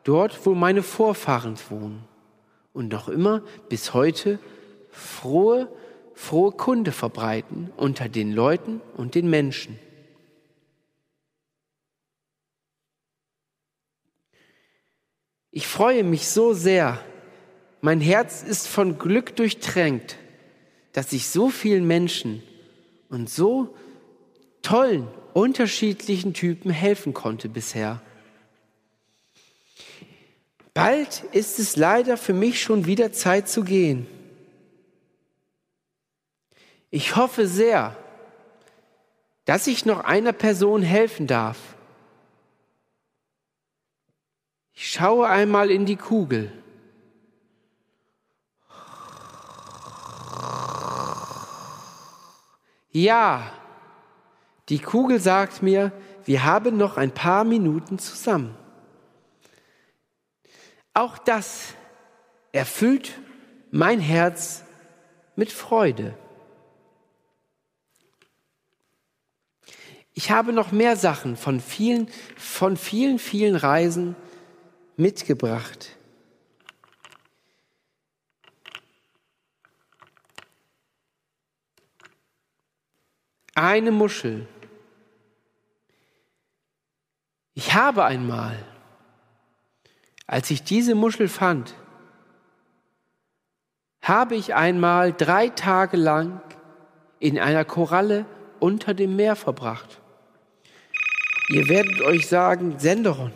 [0.03, 2.05] dort, wo meine Vorfahren wohnen
[2.73, 4.41] und noch immer bis heute
[4.91, 5.69] frohe,
[6.21, 9.79] frohe Kunde verbreiten unter den Leuten und den Menschen.
[15.51, 17.03] Ich freue mich so sehr.
[17.81, 20.19] Mein Herz ist von Glück durchtränkt,
[20.93, 22.43] dass ich so vielen Menschen
[23.09, 23.75] und so
[24.61, 28.03] tollen, unterschiedlichen Typen helfen konnte bisher.
[30.75, 34.07] Bald ist es leider für mich schon wieder Zeit zu gehen.
[36.91, 37.97] Ich hoffe sehr,
[39.45, 41.59] dass ich noch einer Person helfen darf.
[44.73, 46.53] Ich schaue einmal in die Kugel.
[52.93, 53.53] Ja,
[54.69, 55.93] die Kugel sagt mir,
[56.25, 58.57] wir haben noch ein paar Minuten zusammen.
[60.93, 61.75] Auch das
[62.53, 63.13] erfüllt
[63.71, 64.65] mein Herz
[65.37, 66.15] mit Freude.
[70.23, 72.07] Ich habe noch mehr Sachen von vielen,
[72.37, 74.17] von vielen, vielen Reisen
[74.99, 75.97] mitgebracht.
[83.55, 84.47] Eine Muschel.
[87.55, 88.63] Ich habe einmal,
[90.27, 91.75] als ich diese Muschel fand,
[94.03, 96.43] habe ich einmal drei Tage lang
[97.21, 98.27] in einer Koralle
[98.59, 100.00] unter dem Meer verbracht.
[101.51, 103.33] Ihr werdet euch sagen, Senderon,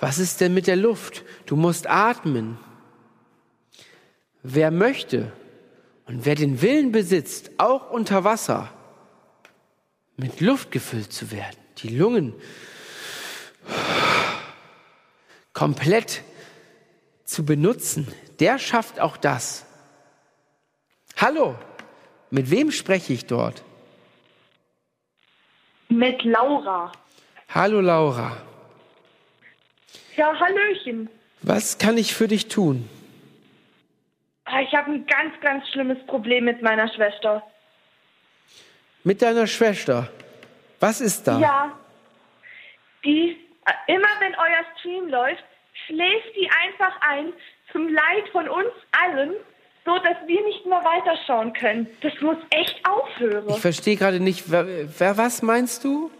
[0.00, 1.24] was ist denn mit der Luft?
[1.44, 2.58] Du musst atmen.
[4.42, 5.30] Wer möchte
[6.06, 8.72] und wer den Willen besitzt, auch unter Wasser
[10.16, 12.32] mit Luft gefüllt zu werden, die Lungen
[15.52, 16.22] komplett
[17.24, 18.08] zu benutzen,
[18.40, 19.66] der schafft auch das.
[21.18, 21.56] Hallo,
[22.30, 23.62] mit wem spreche ich dort?
[25.90, 26.90] Mit Laura.
[27.48, 28.36] Hallo Laura,
[30.16, 31.08] Ja, Hallöchen.
[31.42, 32.88] was kann ich für dich tun?
[34.44, 37.42] Ah, Ich habe ein ganz, ganz schlimmes Problem mit meiner Schwester.
[39.04, 40.08] Mit deiner Schwester,
[40.80, 41.38] was ist da?
[41.38, 41.78] Ja.
[43.04, 45.44] Die, äh, immer wenn euer Stream läuft,
[45.86, 47.32] schläft die einfach ein
[47.72, 49.32] zum Leid von uns allen,
[49.84, 51.86] so dass wir nicht mehr weiterschauen können.
[52.02, 53.48] Das muss echt aufhören.
[53.48, 54.66] Ich verstehe gerade nicht, wer,
[54.98, 56.10] wer, was meinst du?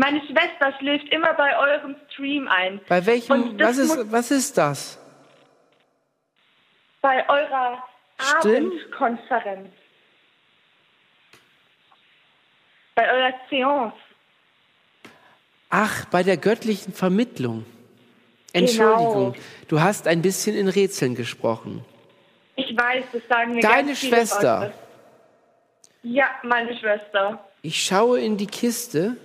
[0.00, 2.80] Meine Schwester schläft immer bei eurem Stream ein.
[2.88, 4.98] Bei welchem, was ist, was ist das?
[7.02, 7.84] Bei eurer
[8.16, 8.72] Stimmt.
[8.72, 9.68] Abendkonferenz.
[12.94, 13.94] Bei eurer Seance.
[15.68, 17.66] Ach, bei der göttlichen Vermittlung.
[18.54, 19.34] Entschuldigung,
[19.68, 21.84] du hast ein bisschen in Rätseln gesprochen.
[22.56, 24.60] Ich weiß, das sagen mir Deine ganz viele Schwester.
[24.60, 24.74] Leute.
[26.04, 27.44] Ja, meine Schwester.
[27.60, 29.18] Ich schaue in die Kiste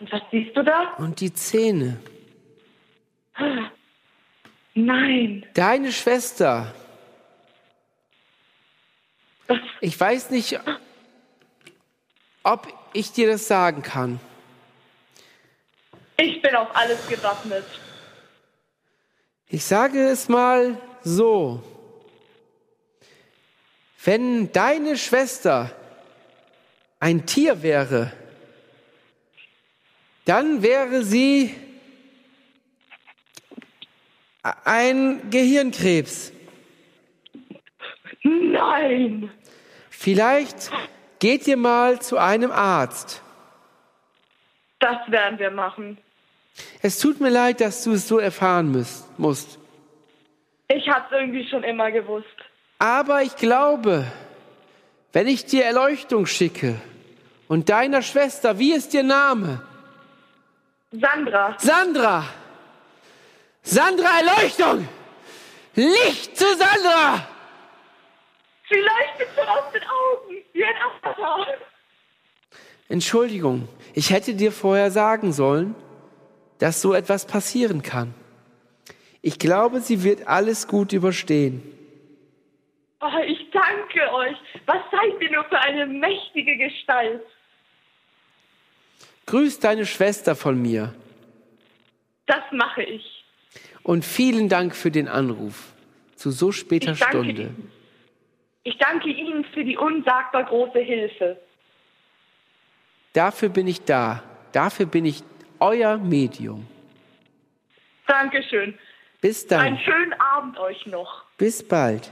[0.00, 0.94] Und was siehst du da?
[0.98, 1.98] und die Zähne.
[4.74, 5.44] Nein.
[5.54, 6.72] Deine Schwester.
[9.80, 10.60] Ich weiß nicht,
[12.42, 14.20] ob ich dir das sagen kann.
[16.16, 17.64] Ich bin auf alles gewappnet.
[19.48, 21.62] Ich sage es mal so.
[24.04, 25.70] Wenn deine Schwester
[27.00, 28.12] ein Tier wäre,
[30.28, 31.54] dann wäre sie
[34.42, 36.32] ein Gehirnkrebs.
[38.22, 39.30] Nein.
[39.88, 40.70] Vielleicht
[41.18, 43.22] geht ihr mal zu einem Arzt.
[44.80, 45.96] Das werden wir machen.
[46.82, 49.58] Es tut mir leid, dass du es so erfahren müsst, musst.
[50.68, 52.26] Ich hab's irgendwie schon immer gewusst.
[52.78, 54.04] Aber ich glaube,
[55.14, 56.74] wenn ich dir Erleuchtung schicke
[57.48, 59.62] und deiner Schwester, wie ist ihr Name?
[60.90, 61.54] Sandra.
[61.58, 62.24] Sandra!
[63.62, 64.88] Sandra, Erleuchtung!
[65.74, 67.28] Licht zu Sandra!
[68.70, 71.46] Sie leuchtet schon aus den Augen, wie ein Avatar.
[72.88, 75.74] Entschuldigung, ich hätte dir vorher sagen sollen,
[76.58, 78.14] dass so etwas passieren kann.
[79.20, 81.62] Ich glaube, sie wird alles gut überstehen.
[83.00, 84.36] Oh, ich danke euch.
[84.64, 87.22] Was seid ihr nur für eine mächtige Gestalt?
[89.28, 90.94] Grüß deine Schwester von mir
[92.26, 93.24] Das mache ich.
[93.82, 95.72] und vielen Dank für den Anruf
[96.16, 97.42] zu so später Ich Stunde.
[97.42, 97.72] Ihnen.
[98.64, 101.38] Ich danke Ihnen für die unsagbar große Hilfe.
[103.12, 104.22] Dafür bin ich da.
[104.52, 105.22] Dafür bin ich
[105.60, 106.66] euer Medium.
[108.06, 108.78] Dankeschön.
[109.20, 109.60] Bis dann.
[109.60, 111.24] Einen schönen Abend euch noch.
[111.36, 112.10] Bis bald.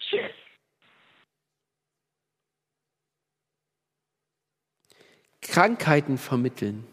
[0.00, 0.30] Tschüss.
[5.42, 6.86] Krankheiten vermitteln.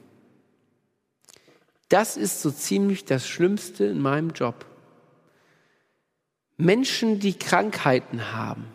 [1.88, 4.66] Das ist so ziemlich das Schlimmste in meinem Job.
[6.58, 8.68] Menschen, die Krankheiten haben.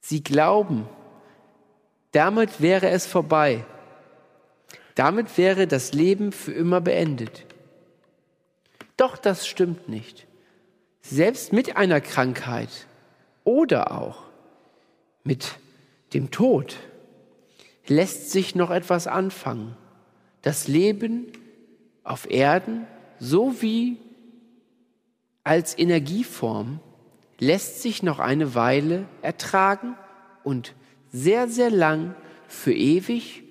[0.00, 0.88] Sie glauben,
[2.12, 3.64] damit wäre es vorbei.
[4.94, 7.46] Damit wäre das Leben für immer beendet.
[8.96, 10.26] Doch das stimmt nicht.
[11.00, 12.86] Selbst mit einer Krankheit
[13.44, 14.22] oder auch
[15.24, 15.58] mit
[16.14, 16.76] dem Tod
[17.86, 19.76] lässt sich noch etwas anfangen.
[20.42, 21.26] Das Leben
[22.04, 22.86] auf Erden
[23.18, 23.98] sowie
[25.44, 26.80] als Energieform
[27.38, 29.96] lässt sich noch eine Weile ertragen
[30.44, 30.74] und
[31.10, 32.14] sehr, sehr lang
[32.46, 33.42] für ewig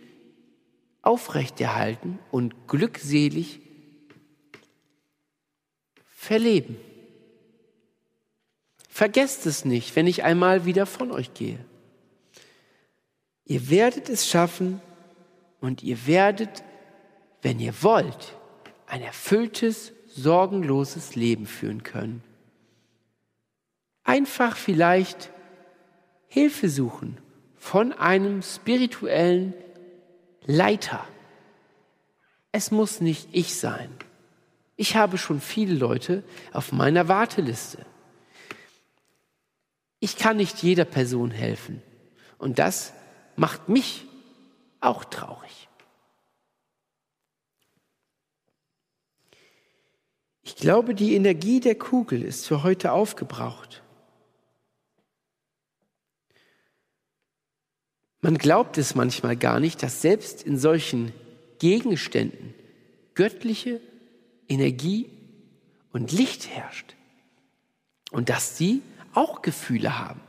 [1.01, 3.59] aufrechterhalten und glückselig
[6.05, 6.77] verleben.
[8.87, 11.59] Vergesst es nicht, wenn ich einmal wieder von euch gehe.
[13.51, 14.79] Ihr werdet es schaffen
[15.59, 16.63] und ihr werdet,
[17.41, 18.37] wenn ihr wollt,
[18.87, 22.23] ein erfülltes, sorgenloses Leben führen können.
[24.05, 25.31] Einfach vielleicht
[26.29, 27.17] Hilfe suchen
[27.57, 29.53] von einem spirituellen
[30.45, 31.05] Leiter.
[32.53, 33.89] Es muss nicht ich sein.
[34.77, 36.23] Ich habe schon viele Leute
[36.53, 37.85] auf meiner Warteliste.
[39.99, 41.81] Ich kann nicht jeder Person helfen.
[42.37, 42.93] Und das
[43.41, 44.05] macht mich
[44.81, 45.67] auch traurig.
[50.43, 53.81] Ich glaube, die Energie der Kugel ist für heute aufgebraucht.
[58.19, 61.11] Man glaubt es manchmal gar nicht, dass selbst in solchen
[61.57, 62.53] Gegenständen
[63.15, 63.81] göttliche
[64.47, 65.09] Energie
[65.91, 66.95] und Licht herrscht
[68.11, 68.83] und dass sie
[69.15, 70.21] auch Gefühle haben.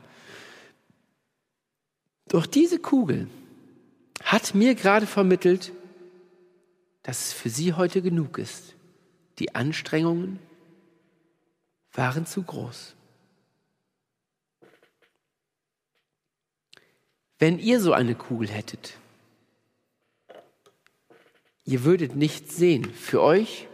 [2.33, 3.27] Doch diese Kugel
[4.23, 5.71] hat mir gerade vermittelt,
[7.03, 8.73] dass es für sie heute genug ist.
[9.37, 10.39] Die Anstrengungen
[11.91, 12.95] waren zu groß.
[17.37, 18.97] Wenn ihr so eine Kugel hättet,
[21.65, 22.85] ihr würdet nichts sehen.
[22.95, 23.67] Für euch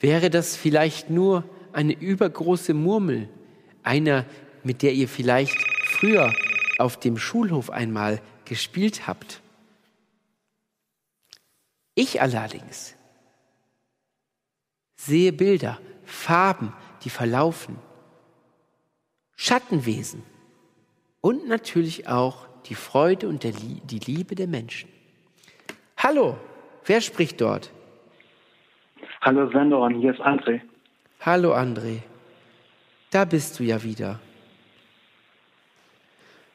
[0.00, 3.30] wäre das vielleicht nur eine übergroße Murmel,
[3.82, 4.26] einer,
[4.64, 6.30] mit der ihr vielleicht früher
[6.78, 9.40] auf dem Schulhof einmal gespielt habt.
[11.94, 12.96] Ich allerdings
[14.96, 16.72] sehe Bilder, Farben,
[17.02, 17.78] die verlaufen,
[19.36, 20.22] Schattenwesen
[21.20, 24.88] und natürlich auch die Freude und die Liebe der Menschen.
[25.96, 26.36] Hallo,
[26.84, 27.70] wer spricht dort?
[29.20, 30.60] Hallo Sendoran, hier ist André.
[31.20, 32.00] Hallo André,
[33.10, 34.20] da bist du ja wieder.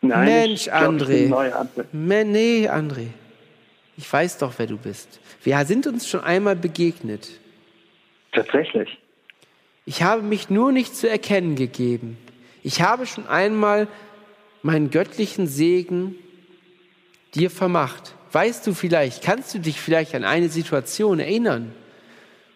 [0.01, 1.07] Nein, Mensch, ich glaub, ich André.
[1.07, 1.85] bin neu, André.
[1.91, 3.07] Me- Nee, André.
[3.97, 5.19] Ich weiß doch, wer du bist.
[5.43, 7.27] Wir sind uns schon einmal begegnet.
[8.31, 8.97] Tatsächlich.
[9.85, 12.17] Ich habe mich nur nicht zu erkennen gegeben.
[12.63, 13.87] Ich habe schon einmal
[14.61, 16.15] meinen göttlichen Segen
[17.35, 18.15] dir vermacht.
[18.31, 21.73] Weißt du vielleicht, kannst du dich vielleicht an eine Situation erinnern,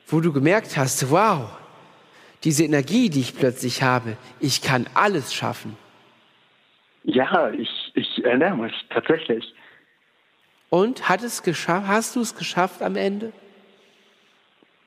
[0.07, 1.49] wo du gemerkt hast, wow,
[2.43, 5.75] diese Energie, die ich plötzlich habe, ich kann alles schaffen.
[7.03, 9.53] Ja, ich, ich erinnere mich tatsächlich.
[10.69, 13.31] Und hat es geschafft, hast du es geschafft am Ende?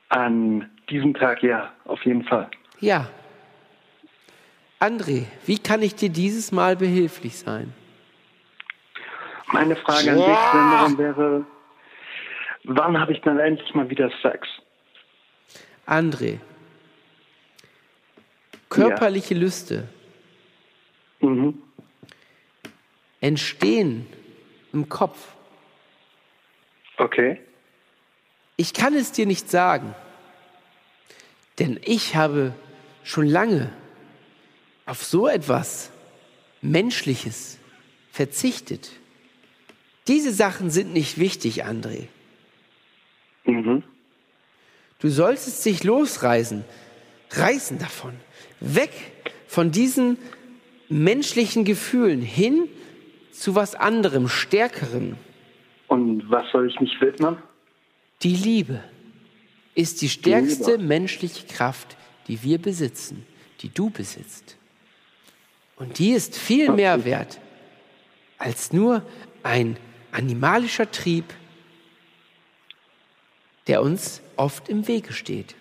[0.09, 2.49] An diesem Tag ja, auf jeden Fall.
[2.79, 3.07] Ja.
[4.79, 7.73] André, wie kann ich dir dieses Mal behilflich sein?
[9.53, 11.45] Meine Frage an dich, Sänderin, wäre,
[12.65, 14.47] wann habe ich dann endlich mal wieder Sex?
[15.85, 16.39] André,
[18.69, 19.39] körperliche ja.
[19.39, 19.87] Lüste
[21.21, 21.61] mhm.
[23.21, 24.07] Entstehen
[24.73, 25.35] im Kopf.
[26.97, 27.39] Okay.
[28.55, 29.93] Ich kann es dir nicht sagen,
[31.59, 32.53] denn ich habe
[33.03, 33.71] schon lange
[34.85, 35.91] auf so etwas
[36.61, 37.59] Menschliches
[38.11, 38.91] verzichtet.
[40.07, 42.07] Diese Sachen sind nicht wichtig, André.
[43.45, 43.83] Mhm.
[44.99, 46.65] Du solltest dich losreißen,
[47.31, 48.15] reißen davon,
[48.59, 48.91] weg
[49.47, 50.17] von diesen
[50.89, 52.67] menschlichen Gefühlen hin
[53.41, 55.17] zu was anderem, stärkerem.
[55.87, 57.37] Und was soll ich mich widmen?
[58.23, 58.83] Die Liebe
[59.75, 61.97] ist die stärkste die menschliche Kraft,
[62.27, 63.25] die wir besitzen,
[63.61, 64.57] die du besitzt.
[65.75, 67.39] Und die ist viel mehr wert
[68.39, 69.03] als nur
[69.43, 69.77] ein
[70.11, 71.25] animalischer Trieb,
[73.67, 75.55] der uns oft im Wege steht.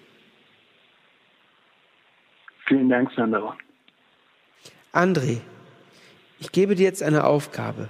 [2.67, 3.57] Vielen Dank, Sandra.
[4.93, 5.41] André,
[6.39, 7.89] ich gebe dir jetzt eine Aufgabe.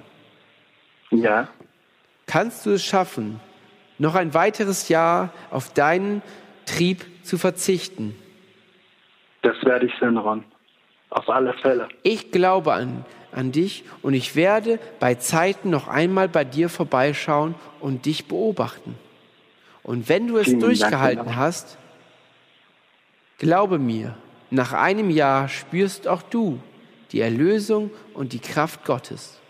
[1.10, 1.48] Ja.
[2.26, 3.40] Kannst du es schaffen,
[3.98, 6.22] noch ein weiteres Jahr auf deinen
[6.64, 8.16] Trieb zu verzichten?
[9.42, 10.44] Das werde ich, Senron.
[11.10, 11.88] Auf alle Fälle.
[12.02, 17.54] Ich glaube an, an dich und ich werde bei Zeiten noch einmal bei dir vorbeischauen
[17.80, 18.96] und dich beobachten.
[19.82, 21.78] Und wenn du es Vielen durchgehalten Dank, hast,
[23.38, 24.16] glaube mir,
[24.50, 26.60] nach einem Jahr spürst auch du
[27.12, 29.40] die Erlösung und die Kraft Gottes.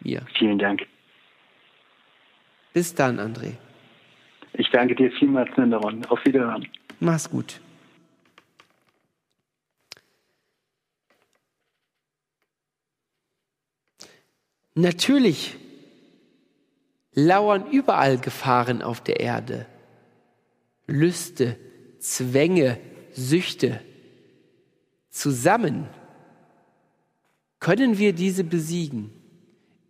[0.00, 0.22] Mir.
[0.38, 0.86] Vielen Dank.
[2.72, 3.54] Bis dann, André.
[4.54, 6.04] Ich danke dir vielmals, Nenderon.
[6.06, 6.66] Auf Wiederhören.
[6.98, 7.60] Mach's gut.
[14.74, 15.56] Natürlich
[17.12, 19.66] lauern überall Gefahren auf der Erde.
[20.86, 21.56] Lüste,
[21.98, 22.78] Zwänge,
[23.12, 23.80] Süchte.
[25.10, 25.88] Zusammen
[27.58, 29.12] können wir diese besiegen.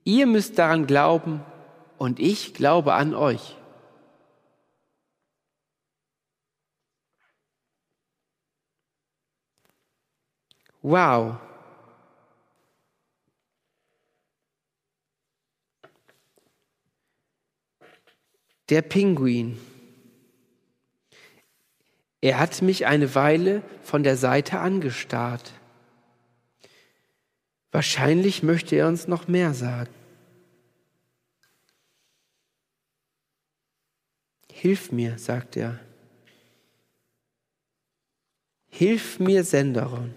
[0.04, 1.40] Ihr müsst daran glauben
[1.98, 3.56] und ich glaube an euch.
[10.82, 11.36] Wow.
[18.70, 19.58] Der Pinguin.
[22.20, 25.52] Er hat mich eine Weile von der Seite angestarrt.
[27.72, 29.90] Wahrscheinlich möchte er uns noch mehr sagen.
[34.52, 35.78] Hilf mir, sagt er.
[38.68, 40.14] Hilf mir, Senderon.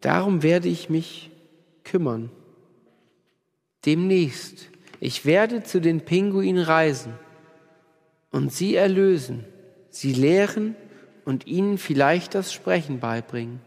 [0.00, 1.30] Darum werde ich mich
[1.84, 2.30] kümmern.
[3.84, 4.70] Demnächst
[5.00, 7.14] ich werde zu den Pinguinen reisen
[8.30, 9.44] und sie erlösen,
[9.90, 10.76] sie lehren
[11.24, 13.60] und ihnen vielleicht das Sprechen beibringen.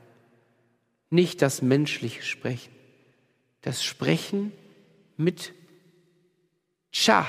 [1.09, 2.73] Nicht das menschliche Sprechen,
[3.61, 4.51] das Sprechen
[5.17, 5.53] mit
[6.91, 7.27] Cha,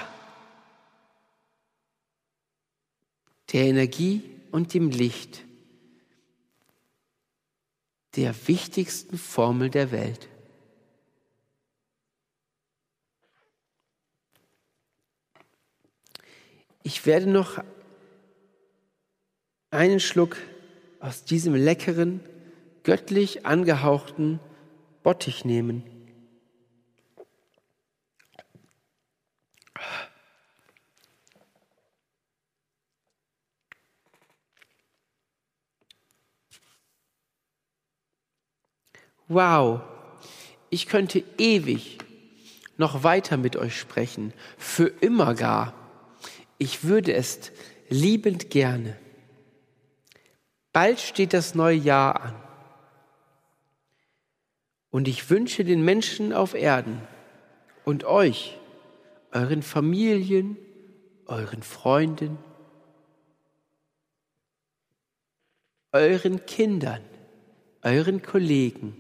[3.52, 5.44] der Energie und dem Licht,
[8.16, 10.28] der wichtigsten Formel der Welt.
[16.84, 17.62] Ich werde noch
[19.70, 20.36] einen Schluck
[21.00, 22.20] aus diesem leckeren,
[22.82, 24.40] göttlich angehauchten
[25.02, 25.84] Bottich nehmen.
[39.28, 39.80] Wow,
[40.68, 41.98] ich könnte ewig
[42.76, 45.81] noch weiter mit euch sprechen, für immer gar.
[46.62, 47.51] Ich würde es
[47.89, 48.97] liebend gerne.
[50.72, 52.36] Bald steht das neue Jahr an.
[54.89, 57.02] Und ich wünsche den Menschen auf Erden
[57.84, 58.60] und euch,
[59.32, 60.56] euren Familien,
[61.26, 62.39] euren Freunden,
[65.90, 67.02] euren Kindern,
[67.82, 68.97] euren Kollegen,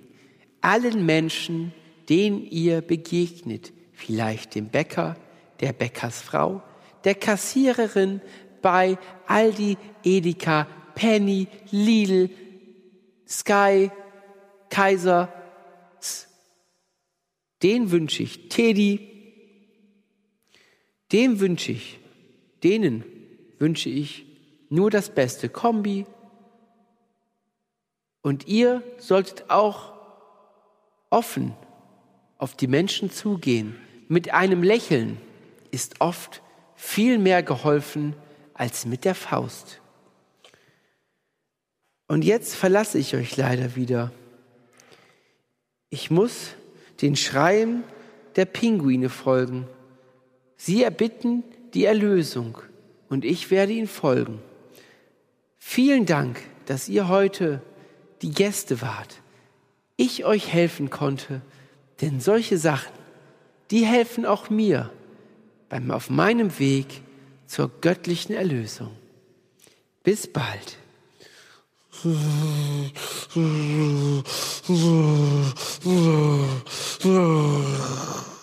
[0.62, 1.72] allen Menschen,
[2.08, 5.14] denen ihr begegnet, vielleicht dem Bäcker,
[5.60, 6.60] der Bäckersfrau,
[7.04, 8.20] der Kassiererin
[8.60, 12.30] bei Aldi, Edeka, Penny, Lidl,
[13.26, 13.90] Sky,
[14.68, 15.32] Kaiser,
[17.62, 19.08] den wünsche ich, Teddy,
[21.12, 22.00] dem wünsche ich,
[22.62, 23.04] denen
[23.58, 24.26] wünsche ich
[24.68, 26.06] nur das Beste, Kombi.
[28.22, 29.92] Und ihr solltet auch
[31.10, 31.54] offen
[32.38, 33.76] auf die Menschen zugehen.
[34.08, 35.18] Mit einem Lächeln
[35.70, 36.41] ist oft
[36.84, 38.16] viel mehr geholfen
[38.54, 39.80] als mit der Faust.
[42.08, 44.10] Und jetzt verlasse ich euch leider wieder.
[45.90, 46.54] Ich muss
[47.00, 47.84] den Schreien
[48.34, 49.68] der Pinguine folgen.
[50.56, 52.58] Sie erbitten die Erlösung
[53.08, 54.42] und ich werde ihnen folgen.
[55.58, 57.62] Vielen Dank, dass ihr heute
[58.22, 59.22] die Gäste wart.
[59.96, 61.42] Ich euch helfen konnte,
[62.00, 62.92] denn solche Sachen,
[63.70, 64.90] die helfen auch mir
[65.72, 67.00] beim, auf meinem Weg
[67.46, 68.90] zur göttlichen Erlösung.
[70.04, 70.76] Bis bald.